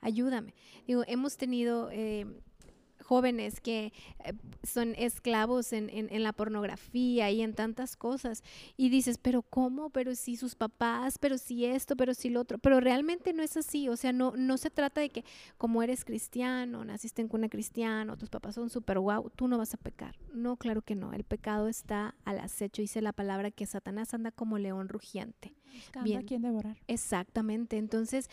[0.02, 0.54] Ayúdame.
[0.86, 2.26] Digo, hemos tenido eh,
[3.08, 3.94] jóvenes que
[4.26, 8.44] eh, son esclavos en, en, la pornografía y en tantas cosas.
[8.76, 9.90] Y dices, pero ¿cómo?
[9.92, 12.58] Pero si sus papás, pero si esto, pero si lo otro.
[12.58, 13.88] Pero realmente no es así.
[13.88, 15.24] O sea, no, no se trata de que
[15.58, 19.74] como eres cristiano, naciste en cuna cristiano, tus papás son súper guau, tú no vas
[19.74, 20.18] a pecar.
[20.34, 21.14] No, claro que no.
[21.14, 22.82] El pecado está al acecho.
[22.82, 25.56] Dice la palabra que Satanás anda como león rugiente.
[26.04, 26.20] Bien.
[26.20, 26.78] a quien devorar.
[26.88, 27.78] Exactamente.
[27.78, 28.30] Entonces,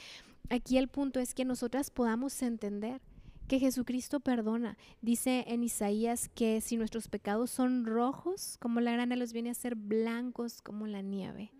[0.48, 3.00] aquí el punto es que nosotras podamos entender
[3.46, 4.76] que Jesucristo perdona.
[5.00, 9.54] Dice en Isaías que si nuestros pecados son rojos, como la grana los viene a
[9.54, 11.52] ser blancos como la nieve.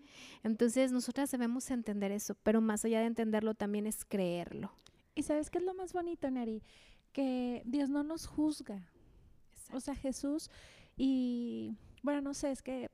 [0.43, 4.71] Entonces nosotras debemos entender eso, pero más allá de entenderlo también es creerlo.
[5.13, 6.61] Y sabes qué es lo más bonito, Neri,
[7.11, 8.89] que Dios no nos juzga.
[9.73, 10.49] O sea, Jesús
[10.97, 12.91] y bueno, no sé, es que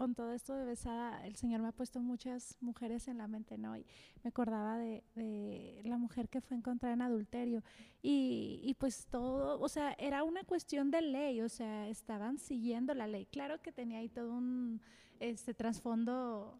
[0.00, 3.58] con todo esto de besada, el Señor me ha puesto muchas mujeres en la mente,
[3.58, 3.76] ¿no?
[3.76, 3.84] Y
[4.22, 7.62] me acordaba de, la mujer que fue encontrada en adulterio.
[8.00, 12.94] Y, y, pues todo, o sea, era una cuestión de ley, o sea, estaban siguiendo
[12.94, 13.26] la ley.
[13.26, 14.80] Claro que tenía ahí todo un
[15.18, 16.58] este trasfondo,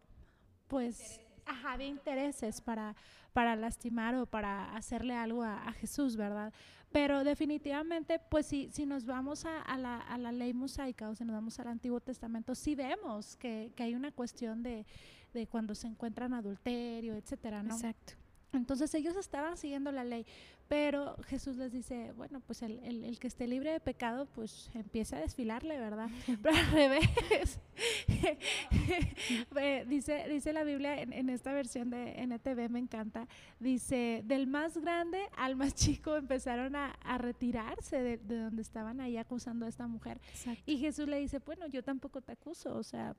[0.67, 1.19] pues,
[1.51, 2.95] ajá, de intereses para,
[3.33, 6.51] para lastimar o para hacerle algo a Jesús, ¿verdad?
[6.91, 11.23] Pero definitivamente, pues si, si nos vamos a, la, a, la, ley mosaica o si
[11.23, 14.85] nos vamos al Antiguo Testamento, sí vemos que, que hay una cuestión de,
[15.33, 17.75] de, cuando se encuentran adulterio, etcétera, ¿no?
[17.75, 18.13] Exacto.
[18.53, 20.25] Entonces ellos estaban siguiendo la ley,
[20.67, 25.17] pero Jesús les dice, bueno, pues el, el, que esté libre de pecado, pues empieza
[25.17, 26.09] a desfilarle, ¿verdad?
[26.41, 27.59] Pero al revés,
[29.87, 33.27] dice, dice la Biblia en, esta versión de NTV, me encanta,
[33.59, 39.01] dice, del más grande al más chico empezaron a, a retirarse de, de, donde estaban
[39.01, 40.21] ahí acusando a esta mujer.
[40.65, 43.15] Y Jesús le dice, bueno, yo tampoco te acuso, o sea,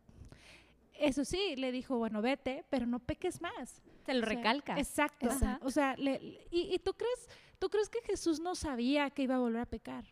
[0.99, 3.83] eso sí, le dijo, bueno, vete, pero no peques más.
[4.05, 4.79] Se lo recalca.
[4.79, 5.29] Exacto.
[5.63, 7.29] O sea, y, tú crees,
[7.59, 10.05] tú crees que Jesús no sabía que iba a volver a pecar.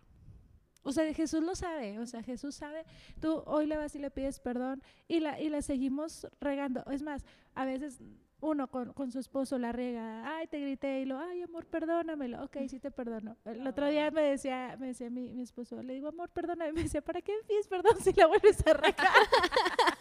[0.82, 2.86] O sea, Jesús lo sabe, o sea, Jesús sabe,
[3.20, 6.82] tú hoy le vas y le pides perdón y la, y la seguimos regando.
[6.90, 8.00] Es más, a veces
[8.40, 12.44] uno con, con, su esposo la riega, ay, te grité y lo, ay, amor, perdónamelo,
[12.44, 13.36] ok, sí te perdono.
[13.44, 16.82] El otro día me decía, me decía mi, mi esposo, le digo, amor, perdóname, me
[16.84, 19.06] decía, ¿para qué me pides perdón si la vuelves a regar?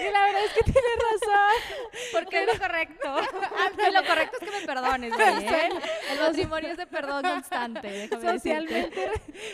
[0.00, 1.80] y la verdad es que tiene razón,
[2.12, 3.16] Porque es lo correcto.
[3.88, 5.68] Y lo correcto es que me perdones, güey, ¿eh?
[6.10, 8.08] El matrimonio es de perdón constante.
[8.08, 9.10] Socialmente,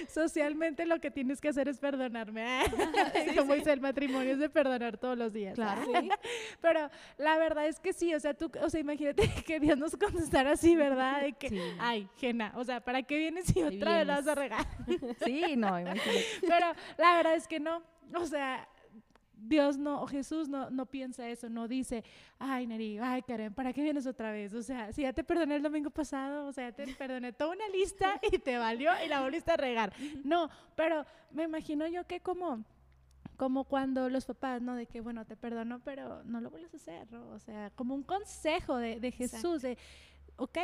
[0.09, 2.63] socialmente lo que tienes que hacer es perdonarme.
[3.37, 5.55] Como dice el matrimonio es de perdonar todos los días.
[5.55, 5.83] Claro.
[6.61, 9.97] Pero la verdad es que sí, o sea, tú, o sea, imagínate que Dios nos
[9.97, 11.23] contestara así, ¿verdad?
[11.23, 11.61] De que, Sí.
[11.79, 14.67] ay, Jena, o sea, ¿para qué vienes Ahí otra vez la vas a regar?
[15.25, 16.27] Sí, no, imagínate.
[16.41, 17.83] Pero la verdad es que no,
[18.15, 18.67] o sea,
[19.45, 22.05] Dios no, o Jesús no, no piensa eso, no dice,
[22.39, 24.55] ay, Neri, ay, Karen, ¿para qué vienes otra vez?
[24.55, 27.53] O sea, si ya te perdoné el domingo pasado, o sea, ya te perdoné toda
[27.53, 29.93] una lista y te valió y la volviste a regar.
[30.25, 32.65] No, pero me imagino yo que como
[33.37, 34.77] como cuando los papás, ¿no?
[34.77, 37.29] De que, bueno, te perdono, pero no lo vuelves a hacer, ¿no?
[37.31, 39.77] O sea, como un consejo de, de Jesús, de,
[40.37, 40.59] ok,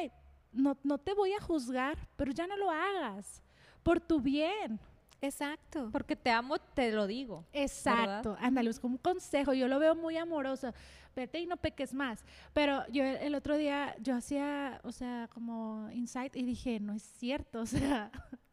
[0.52, 3.42] no, no te voy a juzgar, pero ya no lo hagas,
[3.82, 4.78] por tu bien.
[5.20, 5.90] Exacto.
[5.92, 7.44] Porque te amo, te lo digo.
[7.52, 10.72] Exacto, ándale, es como un consejo, yo lo veo muy amoroso,
[11.14, 12.24] vete y no peques más.
[12.52, 17.02] Pero yo el otro día, yo hacía, o sea, como insight y dije, no es
[17.02, 18.10] cierto, o sea,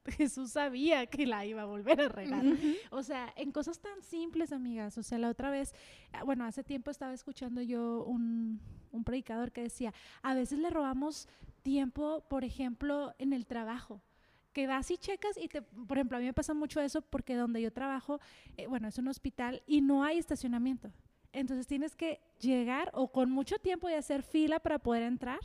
[0.08, 2.43] Jesús sabía que la iba a volver a regar.
[2.91, 4.97] O sea, en cosas tan simples, amigas.
[4.97, 5.73] O sea, la otra vez,
[6.13, 8.60] ah, bueno, hace tiempo estaba escuchando yo un,
[8.91, 11.28] un predicador que decía, a veces le robamos
[11.63, 14.01] tiempo, por ejemplo, en el trabajo.
[14.55, 17.35] Que vas y checas y te, por ejemplo, a mí me pasa mucho eso porque
[17.35, 18.21] donde yo trabajo,
[18.55, 20.93] eh, bueno, es un hospital y no hay estacionamiento.
[21.33, 25.39] Entonces tienes que llegar o con mucho tiempo y hacer fila para poder entrar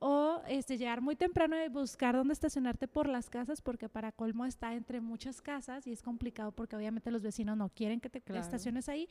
[0.00, 4.44] o este, llegar muy temprano y buscar dónde estacionarte por las casas porque para colmo
[4.44, 8.20] está entre muchas casas y es complicado porque obviamente los vecinos no quieren que te
[8.20, 8.40] Claro.
[8.40, 9.08] estaciones ahí.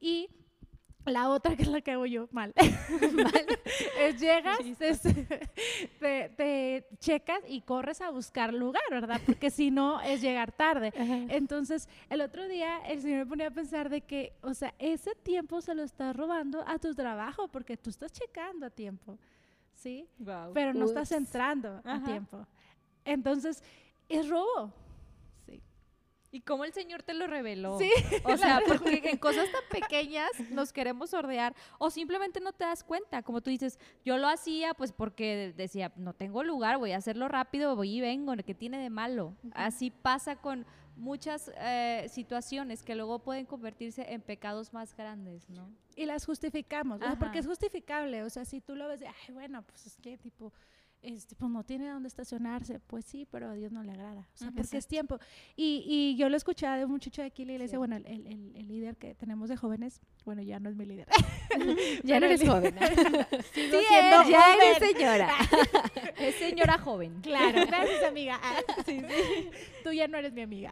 [0.00, 0.28] Y
[1.08, 2.52] la otra que es la que hago yo mal,
[3.98, 5.14] es llegas, este,
[6.00, 9.20] te, te checas y corres a buscar lugar, ¿verdad?
[9.24, 10.92] Porque si no es llegar tarde.
[11.28, 15.14] Entonces, el otro día el Señor me ponía a pensar de que, o sea, ese
[15.14, 19.18] tiempo se lo estás robando a tu trabajo porque tú estás checando a tiempo,
[19.72, 20.06] ¿sí?
[20.18, 20.52] Wow.
[20.54, 21.18] Pero no estás Ups.
[21.18, 22.04] entrando a Ajá.
[22.04, 22.46] tiempo.
[23.04, 23.62] Entonces,
[24.08, 24.72] es robo.
[26.30, 27.78] ¿Y cómo el Señor te lo reveló?
[27.78, 27.90] Sí,
[28.24, 32.84] O sea, porque en cosas tan pequeñas nos queremos sordear o simplemente no te das
[32.84, 33.22] cuenta.
[33.22, 37.28] Como tú dices, yo lo hacía pues porque decía, no tengo lugar, voy a hacerlo
[37.28, 39.34] rápido, voy y vengo, ¿qué tiene de malo?
[39.52, 45.70] Así pasa con muchas eh, situaciones que luego pueden convertirse en pecados más grandes, ¿no?
[45.96, 48.22] Y las justificamos, porque es justificable.
[48.24, 50.52] O sea, si tú lo ves de, ay, bueno, pues es que tipo,
[51.02, 52.80] este, pues no tiene dónde estacionarse.
[52.80, 54.28] Pues sí, pero a Dios no le agrada.
[54.34, 54.56] O sea, Ujú.
[54.56, 55.18] porque es tiempo.
[55.56, 57.78] Y, y yo lo escuchaba de un muchacho de aquí la iglesia, Sí.
[57.78, 61.08] bueno, el, el- el- líder que tenemos de jóvenes, bueno, ya no es mi líder.
[62.04, 62.74] Ya no eres joven.
[63.54, 64.34] Sí, es, ya joven.
[64.62, 65.30] eres señora.
[66.18, 67.20] Es señora joven.
[67.22, 68.40] Claro, gracias amiga.
[68.84, 69.50] Sí, sí.
[69.84, 70.70] Tú ya no eres mi amiga.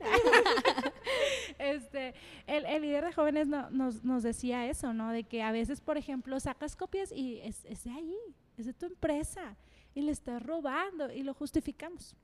[1.58, 2.14] Este,
[2.46, 5.12] el, el líder de jóvenes no- nos, nos decía eso, ¿no?
[5.12, 8.16] De que a veces, por ejemplo, sacas copias y es, es de ahí,
[8.58, 9.56] es de tu empresa
[9.96, 12.14] y le estás robando y lo justificamos.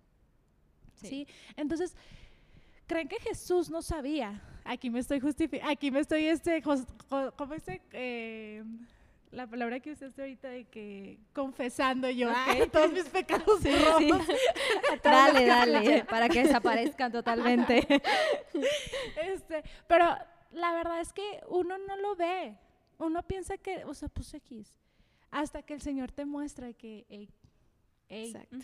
[0.94, 1.26] ¿sí?
[1.56, 1.96] Entonces,
[2.86, 4.42] ¿creen que Jesús no sabía?
[4.62, 7.80] Aquí me estoy justificando, aquí me estoy, este, ¿cómo dice?
[7.92, 8.62] Eh,
[9.30, 12.70] la palabra que usaste ahorita de que confesando yo Ok.
[12.70, 14.26] todos mis pecados robos.
[15.02, 17.86] Dale, dale, para que desaparezcan totalmente.
[19.22, 20.04] Este, pero
[20.50, 22.54] la verdad es que uno no lo ve.
[22.98, 24.78] Uno piensa que, o sea, pues X.
[25.30, 27.30] Hasta que el Señor te muestra que, ey,
[28.12, 28.26] ey.
[28.30, 28.56] Exacto.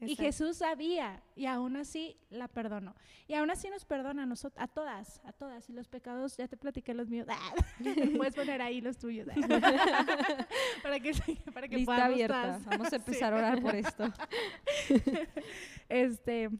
[0.00, 0.22] Y exacto.
[0.24, 2.94] Jesús sabía y aún así la perdonó.
[3.28, 5.70] Y aún así nos perdona a nosotros, a todas, a todas.
[5.70, 7.26] Y los pecados, ya te platiqué los míos.
[8.16, 9.28] Puedes poner ahí los tuyos.
[10.82, 11.12] para que,
[11.54, 12.42] para que Lista abierta.
[12.42, 12.64] todas.
[12.66, 14.12] Vamos a empezar a orar por esto.
[15.88, 16.50] Este,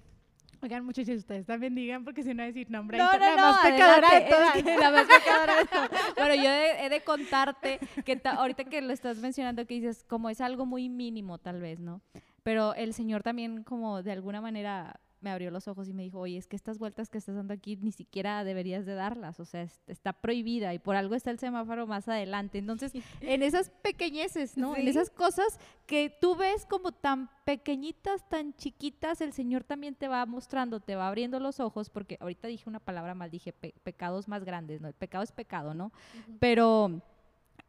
[0.64, 3.60] oigan, muchachos, ustedes también digan, porque si no decir nombre, No, no, la no, más
[3.60, 4.62] pecadora de adelante.
[4.62, 4.80] todas.
[4.80, 5.90] La más pecadora de todas.
[6.16, 10.04] Bueno, yo he, he de contarte que ta- ahorita que lo estás mencionando, que dices,
[10.08, 12.00] como es algo muy mínimo tal vez, ¿no?
[12.42, 16.20] Pero el Señor también como de alguna manera me abrió los ojos y me dijo,
[16.20, 19.44] oye, es que estas vueltas que estás dando aquí ni siquiera deberías de darlas, o
[19.44, 22.58] sea, es- está prohibida y por algo está el semáforo más adelante.
[22.58, 24.76] Entonces, en esas pequeñeces, ¿no?
[24.76, 30.06] En esas cosas que tú ves como tan pequeñitas, tan chiquitas, el Señor también te
[30.06, 33.74] va mostrando, te va abriendo los ojos, porque ahorita dije una palabra mal, dije pe-
[33.82, 34.88] pecados más grandes, ¿no?
[34.88, 35.90] El pecado es pecado, ¿no?
[36.38, 37.00] Pero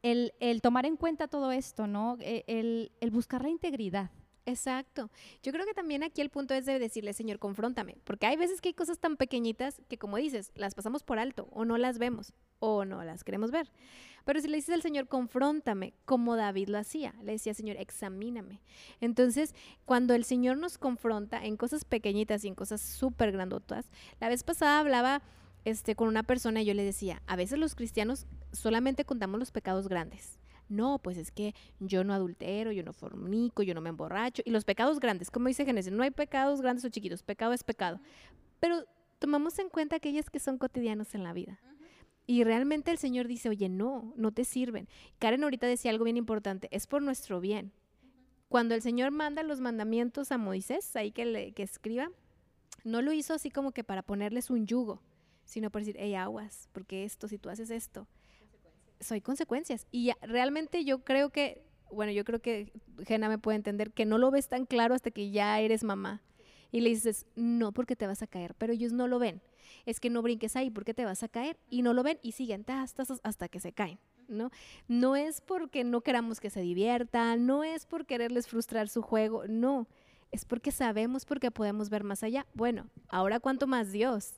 [0.02, 2.18] el, el tomar en cuenta todo esto, ¿no?
[2.20, 4.12] E- El, el buscar la integridad.
[4.46, 5.10] Exacto.
[5.42, 8.62] Yo creo que también aquí el punto es de decirle, Señor, confróntame, porque hay veces
[8.62, 11.98] que hay cosas tan pequeñitas que, como dices, las pasamos por alto o no las
[11.98, 13.72] vemos o no las queremos ver.
[14.24, 18.62] Pero si le dices al Señor, confróntame, como David lo hacía, le decía, Señor, examíname.
[19.02, 19.56] Entonces,
[19.86, 24.44] cuando el Señor nos confronta en cosas pequeñitas y en cosas súper grandotas, la vez
[24.44, 25.24] pasada hablaba
[25.64, 29.52] este, con una persona y yo le decía, a veces los cristianos solamente contamos los
[29.52, 30.40] pecados grandes.
[30.70, 34.42] No, pues es que yo no adultero, yo no fornico, yo no me emborracho.
[34.46, 37.64] Y los pecados grandes, como dice Génesis, no hay pecados grandes o chiquitos, pecado es
[37.64, 38.00] pecado.
[38.60, 38.86] Pero
[39.20, 41.60] tomamos en cuenta aquellos que son cotidianos en la vida.
[42.28, 44.88] Y realmente el Señor dice, oye, no, no te sirven.
[45.20, 47.72] Karen ahorita decía algo bien importante, es por nuestro bien.
[48.50, 52.10] Cuando el Señor manda los mandamientos a Moisés, ahí que, le, que escriba,
[52.84, 55.02] no lo hizo así como que para ponerles un yugo,
[55.44, 58.08] sino por decir, hey, aguas, porque esto, si tú haces esto,
[59.00, 59.88] soy consecuencias.
[59.92, 62.72] Y realmente yo creo que, bueno, yo creo que
[63.06, 66.22] Jena me puede entender que no lo ves tan claro hasta que ya eres mamá.
[66.72, 69.42] Y le dices, no, porque te vas a caer, pero ellos no lo ven.
[69.86, 72.34] Es que no brinques ahí porque te vas a caer y no lo ven y
[72.34, 74.00] siguen hasta que se caen.
[74.28, 74.52] ¿no?
[74.88, 79.44] No es porque no queramos que se diviertan, no es por quererles frustrar su juego,
[79.48, 79.88] no,
[80.32, 82.46] es porque sabemos porque podemos ver más allá.
[82.54, 84.34] Bueno, ahora cuánto más Dios,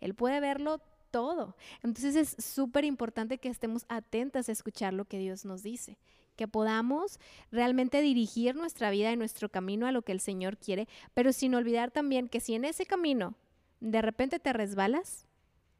[0.00, 0.80] Él puede verlo
[1.12, 1.54] todo.
[1.84, 5.98] Entonces es súper importante que estemos atentas a escuchar lo que Dios nos dice,
[6.34, 7.20] que podamos
[7.52, 11.54] realmente dirigir nuestra vida y nuestro camino a lo que el Señor quiere, pero sin
[11.54, 13.36] olvidar también que si en ese camino
[13.78, 15.28] de repente te resbalas,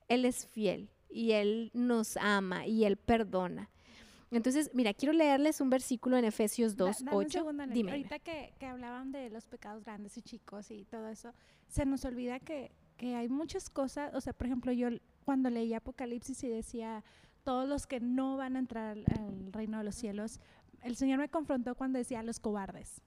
[0.09, 3.71] Él es fiel y Él nos ama y Él perdona.
[4.31, 7.47] Entonces, mira, quiero leerles un versículo en Efesios 2, 8.
[7.68, 7.90] Dime.
[7.90, 11.35] Ahorita que, que, hablaban de los pecados grandes y chicos y todo eso,
[11.68, 14.88] se nos olvida que, que hay muchas cosas, o sea, por ejemplo, yo
[15.24, 17.04] cuando leí Apocalipsis y decía,
[17.44, 20.40] todos los que no van a entrar al reino de los cielos,
[20.82, 23.02] el Señor me confrontó cuando decía los cobardes.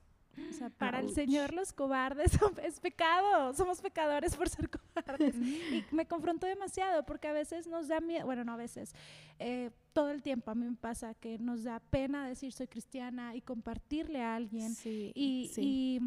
[0.50, 2.32] O sea, para el Señor los cobardes
[2.64, 5.36] es pecado, somos pecadores por ser cobardes.
[5.36, 8.94] Y me confrontó demasiado porque a veces nos da miedo, bueno, no a veces,
[9.40, 13.34] eh, todo el tiempo a mí me pasa que nos da pena decir soy cristiana
[13.36, 16.02] y compartirle a alguien y, y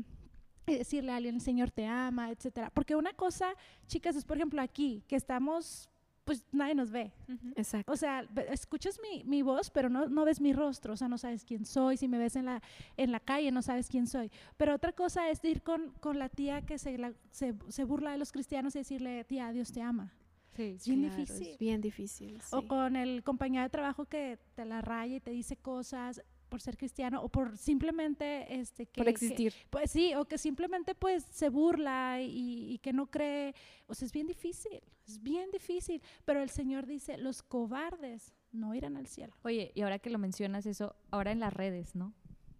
[0.66, 2.70] decirle a alguien el Señor te ama, etcétera.
[2.70, 3.54] Porque una cosa,
[3.86, 5.88] chicas, es por ejemplo aquí, que estamos
[6.28, 7.10] pues nadie nos ve.
[7.56, 7.90] Exacto.
[7.90, 11.16] O sea, escuchas mi, mi voz, pero no, no, ves mi rostro, o sea, no
[11.16, 12.60] sabes quién soy, si me ves en la,
[12.98, 14.30] en la calle, no sabes quién soy.
[14.58, 16.98] Pero otra cosa es ir con, con la tía que se,
[17.30, 20.12] se, se, burla de los cristianos y decirle, tía, Dios te ama.
[20.54, 21.46] Sí, es bien difícil.
[21.46, 22.42] Es bien difícil.
[22.50, 26.60] O con el compañero de trabajo que te la raya y te dice cosas por
[26.60, 29.52] ser cristiano o por simplemente este que, por existir.
[29.70, 33.54] pues sí o que simplemente pues se burla y, y, que no cree
[33.86, 38.74] o sea es bien difícil es bien difícil pero el Señor dice los cobardes no
[38.74, 42.14] irán al cielo oye y ahora que lo mencionas eso ahora en las redes no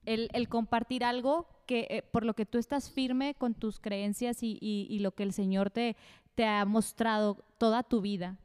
[0.04, 4.42] el, el compartir algo que eh, por lo que tú estás firme con tus creencias
[4.42, 5.96] y, y, y lo que el Señor te,
[6.34, 8.38] te ha mostrado toda tu vida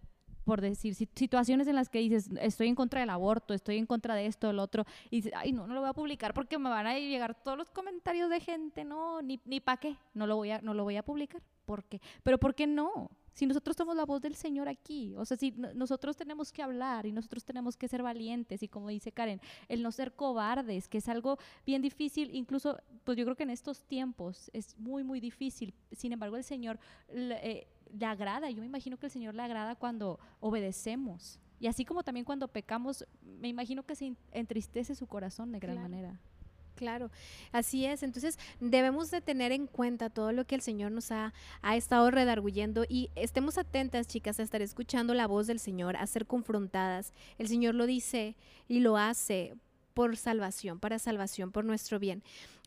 [0.43, 4.15] por decir, situaciones en las que dices, estoy en contra del aborto, estoy en contra
[4.15, 6.69] de esto, del otro, y dices, ay, no, no lo voy a publicar porque me
[6.69, 10.35] van a llegar todos los comentarios de gente, no, ni, ni para qué, no lo,
[10.35, 12.01] voy a, no lo voy a publicar, ¿por qué?
[12.23, 13.09] Pero ¿por qué no?
[13.33, 17.07] Si nosotros somos la voz del Señor aquí, o sea, si nosotros tenemos que hablar
[17.07, 20.99] y nosotros tenemos que ser valientes y como dice Karen, el no ser cobardes, que
[20.99, 25.19] es algo bien difícil, incluso, pues yo creo que en estos tiempos es muy, muy
[25.19, 25.73] difícil.
[25.91, 26.79] Sin embargo, el Señor
[27.09, 31.39] eh, le agrada, yo me imagino que el Señor le agrada cuando obedecemos.
[31.59, 35.81] Y así como también cuando pecamos, me imagino que se entristece su corazón de gran
[35.81, 36.19] manera.
[36.75, 37.11] Claro,
[37.51, 38.03] así es.
[38.03, 42.09] Entonces debemos de tener en cuenta todo lo que el Señor nos ha, ha estado
[42.11, 47.13] redarguyendo y estemos atentas, chicas, a estar escuchando la voz del Señor, a ser confrontadas.
[47.37, 48.35] El Señor lo dice
[48.67, 49.55] y lo hace
[49.93, 52.23] por salvación, para salvación, por nuestro bien.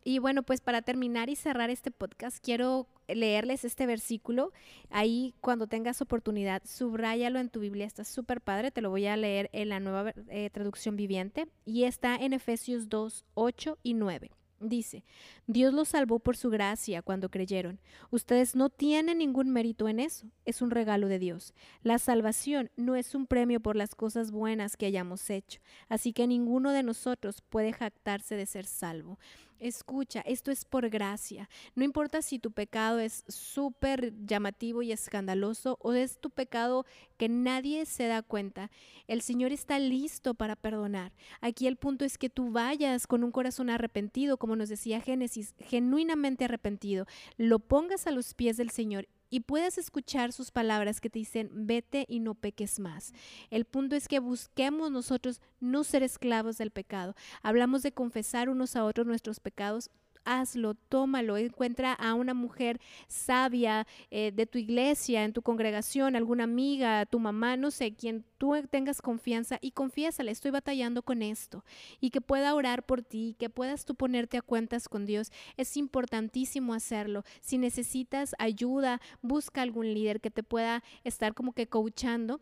[0.08, 4.52] Y bueno, pues para terminar y cerrar este podcast, quiero leerles este versículo.
[4.88, 9.16] Ahí cuando tengas oportunidad, subráyalo en tu Biblia, está súper padre, te lo voy a
[9.16, 14.30] leer en la nueva eh, traducción viviente y está en Efesios 2, 8 y 9.
[14.60, 15.04] Dice,
[15.46, 17.78] Dios los salvó por su gracia cuando creyeron.
[18.10, 21.52] Ustedes no tienen ningún mérito en eso, es un regalo de Dios.
[21.82, 26.26] La salvación no es un premio por las cosas buenas que hayamos hecho, así que
[26.26, 29.18] ninguno de nosotros puede jactarse de ser salvo.
[29.58, 31.48] Escucha, esto es por gracia.
[31.74, 36.84] No importa si tu pecado es súper llamativo y escandaloso o es tu pecado
[37.16, 38.70] que nadie se da cuenta.
[39.06, 41.12] El Señor está listo para perdonar.
[41.40, 45.54] Aquí el punto es que tú vayas con un corazón arrepentido, como nos decía Génesis,
[45.58, 47.06] genuinamente arrepentido.
[47.36, 51.50] Lo pongas a los pies del Señor y puedes escuchar sus palabras que te dicen,
[51.52, 53.12] vete y no peques más.
[53.50, 57.14] El punto es que busquemos nosotros no ser esclavos del pecado.
[57.42, 59.90] Hablamos de confesar unos a otros nuestros pecados,
[60.26, 66.44] hazlo, tómalo, encuentra a una mujer sabia eh, de tu iglesia, en tu congregación, alguna
[66.44, 71.64] amiga, tu mamá, no sé, quien tú tengas confianza y confiésale, estoy batallando con esto
[72.00, 75.32] y que pueda orar por ti, que puedas tú ponerte a cuentas con Dios.
[75.56, 77.22] Es importantísimo hacerlo.
[77.40, 82.40] Si necesitas ayuda, busca algún líder que te pueda estar como que coachando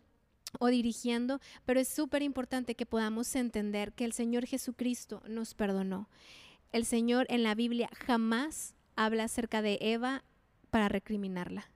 [0.61, 6.09] o dirigiendo, pero es súper importante que podamos entender que el Señor Jesucristo nos perdonó.
[6.75, 10.25] El Señor en la Biblia jamás habla acerca de Eva
[10.71, 11.71] para recriminarla,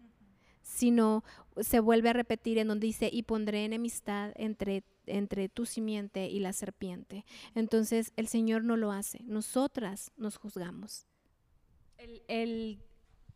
[0.60, 1.22] sino
[1.60, 6.40] se vuelve a repetir en donde dice, y pondré enemistad entre, entre tu simiente y
[6.40, 7.24] la serpiente.
[7.54, 11.06] Entonces el Señor no lo hace, nosotras nos juzgamos.
[12.26, 12.82] El,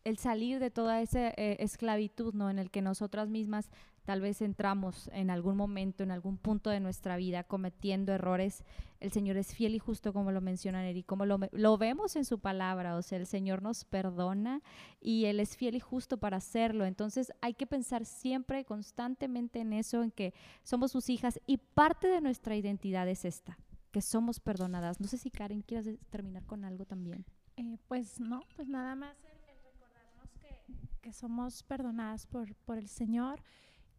[0.03, 2.51] el, salir de toda esa eh, esclavitud, ¿no?
[2.51, 3.71] En el que nosotras mismas
[4.05, 8.65] tal vez entramos en algún momento, en algún punto de nuestra vida cometiendo errores,
[9.01, 12.25] el Señor es fiel y justo como lo menciona Neri, como lo, lo, vemos en
[12.25, 14.63] su palabra, o sea, el Señor nos perdona
[15.01, 16.85] y Él es fiel y justo para hacerlo.
[16.85, 22.09] Entonces hay que pensar siempre, constantemente en eso, en que somos sus hijas y parte
[22.09, 23.59] de nuestra identidad es esta,
[23.91, 25.01] que somos perdonadas.
[25.01, 27.25] No sé si Karen quieras terminar con algo también.
[27.57, 32.89] Eh, pues no, pues nada más el, recordarnos que, que, somos perdonadas por, por el
[32.89, 33.43] Señor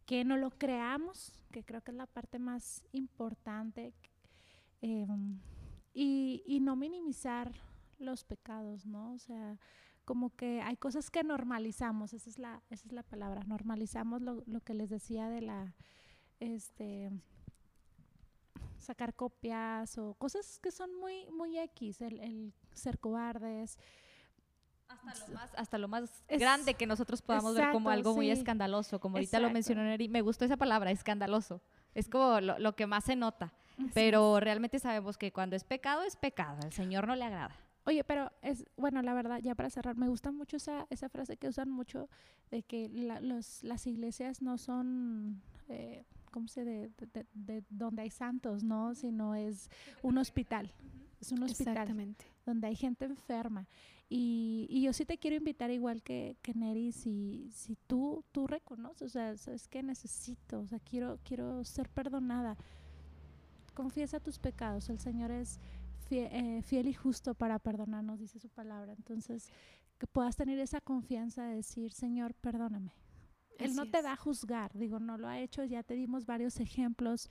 [0.06, 3.94] que no lo creamos, que creo que es la parte más importante,
[4.82, 5.38] em,
[5.94, 7.52] y, no minimizar
[7.98, 9.12] los pecados, ¿no?
[9.12, 9.58] O sea,
[10.04, 14.42] como que hay cosas que normalizamos, esa es la, esa es la palabra, normalizamos lo,
[14.46, 15.74] lo que les decía de la,
[16.40, 17.10] este,
[18.78, 23.78] sacar copias o cosas que son muy, muy X, el, el ser cobardes,
[24.88, 29.00] hasta lo más, hasta lo más grande que nosotros podamos ver como algo muy escandaloso,
[29.00, 31.60] como ahorita lo mencionó Neri, me gustó esa palabra, escandaloso.
[31.94, 33.52] Es como lo, que más se nota,
[33.92, 37.54] pero realmente sabemos que cuando es pecado, es pecado, al Señor no le agrada.
[37.86, 41.36] Oye, pero es, bueno, la verdad, ya para cerrar, me gusta mucho esa, esa frase
[41.36, 42.08] que usan mucho
[42.50, 42.88] de que
[43.20, 46.90] los, las iglesias no son, eh, ¿cómo se de,
[47.34, 48.94] de, donde hay santos, no?
[48.94, 49.68] Sino es
[50.02, 50.72] un hospital.
[51.20, 51.88] Es un hospital
[52.44, 53.66] donde hay gente enferma.
[54.08, 58.46] Y, y, yo sí te quiero invitar, igual que, que Neri, si, si tú, tú
[58.46, 62.56] reconoces, o sea, sabes que necesito, o sea, quiero, quiero ser perdonada.
[63.72, 65.58] Confiesa tus pecados, el Señor es
[66.10, 68.92] eh, fiel, y justo para perdonarnos, dice su palabra.
[68.92, 69.50] Entonces,
[69.98, 72.92] que puedas tener esa confianza de decir, Señor, perdóname.
[73.58, 76.58] Él no te va a juzgar, digo, no lo ha hecho, ya te dimos varios
[76.58, 77.30] ejemplos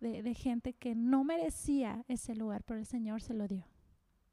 [0.00, 3.71] de, de gente que no merecía ese lugar, pero el Señor se lo dio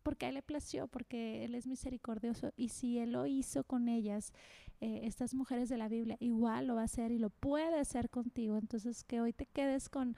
[0.09, 2.51] porque a Él le plació, porque Él es misericordioso.
[2.57, 4.33] Y si Él lo hizo con ellas,
[4.81, 8.09] eh, estas mujeres de la Biblia, igual lo va a hacer y lo puede hacer
[8.09, 8.57] contigo.
[8.57, 10.17] Entonces, que hoy te quedes con,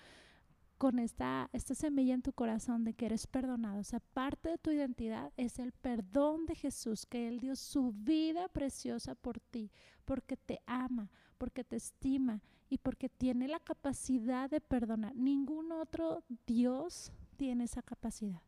[0.77, 3.81] con esta, esta semilla en tu corazón de que eres perdonado.
[3.81, 7.91] O sea, parte de tu identidad es el perdón de Jesús, que Él dio su
[7.91, 9.71] vida preciosa por ti,
[10.05, 15.13] porque te ama, porque te estima y porque tiene la capacidad de perdonar.
[15.17, 18.41] Ningún otro Dios tiene esa capacidad.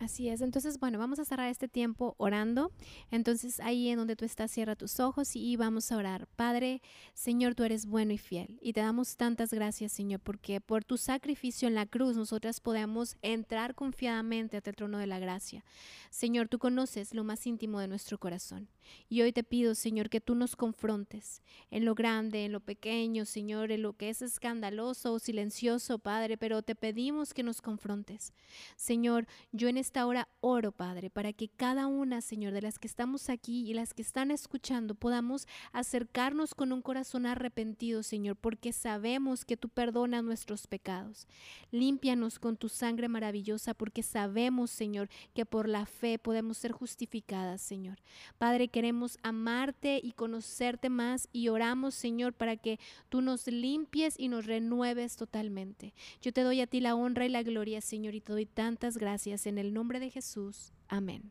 [0.00, 2.72] Así es, entonces bueno, vamos a cerrar este tiempo orando.
[3.10, 6.26] Entonces ahí en donde tú estás, cierra tus ojos y vamos a orar.
[6.36, 6.80] Padre,
[7.12, 10.96] Señor, tú eres bueno y fiel y te damos tantas gracias, Señor, porque por tu
[10.96, 15.66] sacrificio en la cruz nosotras podemos entrar confiadamente ante el trono de la gracia.
[16.08, 18.70] Señor, tú conoces lo más íntimo de nuestro corazón.
[19.08, 23.24] Y hoy te pido, Señor, que tú nos confrontes en lo grande, en lo pequeño,
[23.24, 28.32] Señor, en lo que es escandaloso o silencioso, Padre, pero te pedimos que nos confrontes.
[28.76, 32.86] Señor, yo en esta hora oro, Padre, para que cada una, Señor, de las que
[32.86, 38.72] estamos aquí y las que están escuchando, podamos acercarnos con un corazón arrepentido, Señor, porque
[38.72, 41.26] sabemos que tú perdonas nuestros pecados.
[41.72, 47.60] Límpianos con tu sangre maravillosa, porque sabemos, Señor, que por la fe podemos ser justificadas,
[47.60, 47.98] Señor.
[48.38, 52.78] Padre, queremos amarte y conocerte más y oramos, Señor, para que
[53.08, 55.94] tú nos limpies y nos renueves totalmente.
[56.22, 58.96] Yo te doy a ti la honra y la gloria, Señor, y te doy tantas
[58.96, 60.72] gracias en el nombre de Jesús.
[60.88, 61.30] Amén.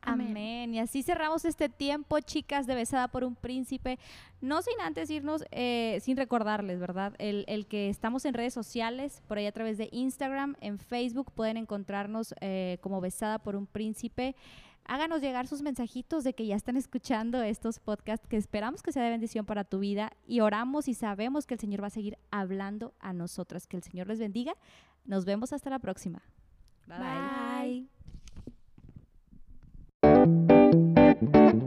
[0.00, 0.74] Amén.
[0.74, 3.98] Y así cerramos este tiempo, chicas, de Besada por un Príncipe.
[4.42, 7.14] No sin antes irnos, eh, sin recordarles, ¿verdad?
[7.18, 11.32] El, el, que estamos en redes sociales, por ahí a través de Instagram, en Facebook,
[11.32, 14.34] pueden encontrarnos eh, como Besada por un Príncipe
[14.86, 19.02] háganos llegar sus mensajitos de que ya están escuchando estos podcasts que esperamos que sea
[19.02, 22.18] de bendición para tu vida y oramos y sabemos que el Señor va a seguir
[22.30, 23.66] hablando a nosotras.
[23.66, 24.54] Que el Señor les bendiga.
[25.04, 26.22] Nos vemos hasta la próxima.
[26.88, 27.84] Bye.
[30.02, 31.64] Bye.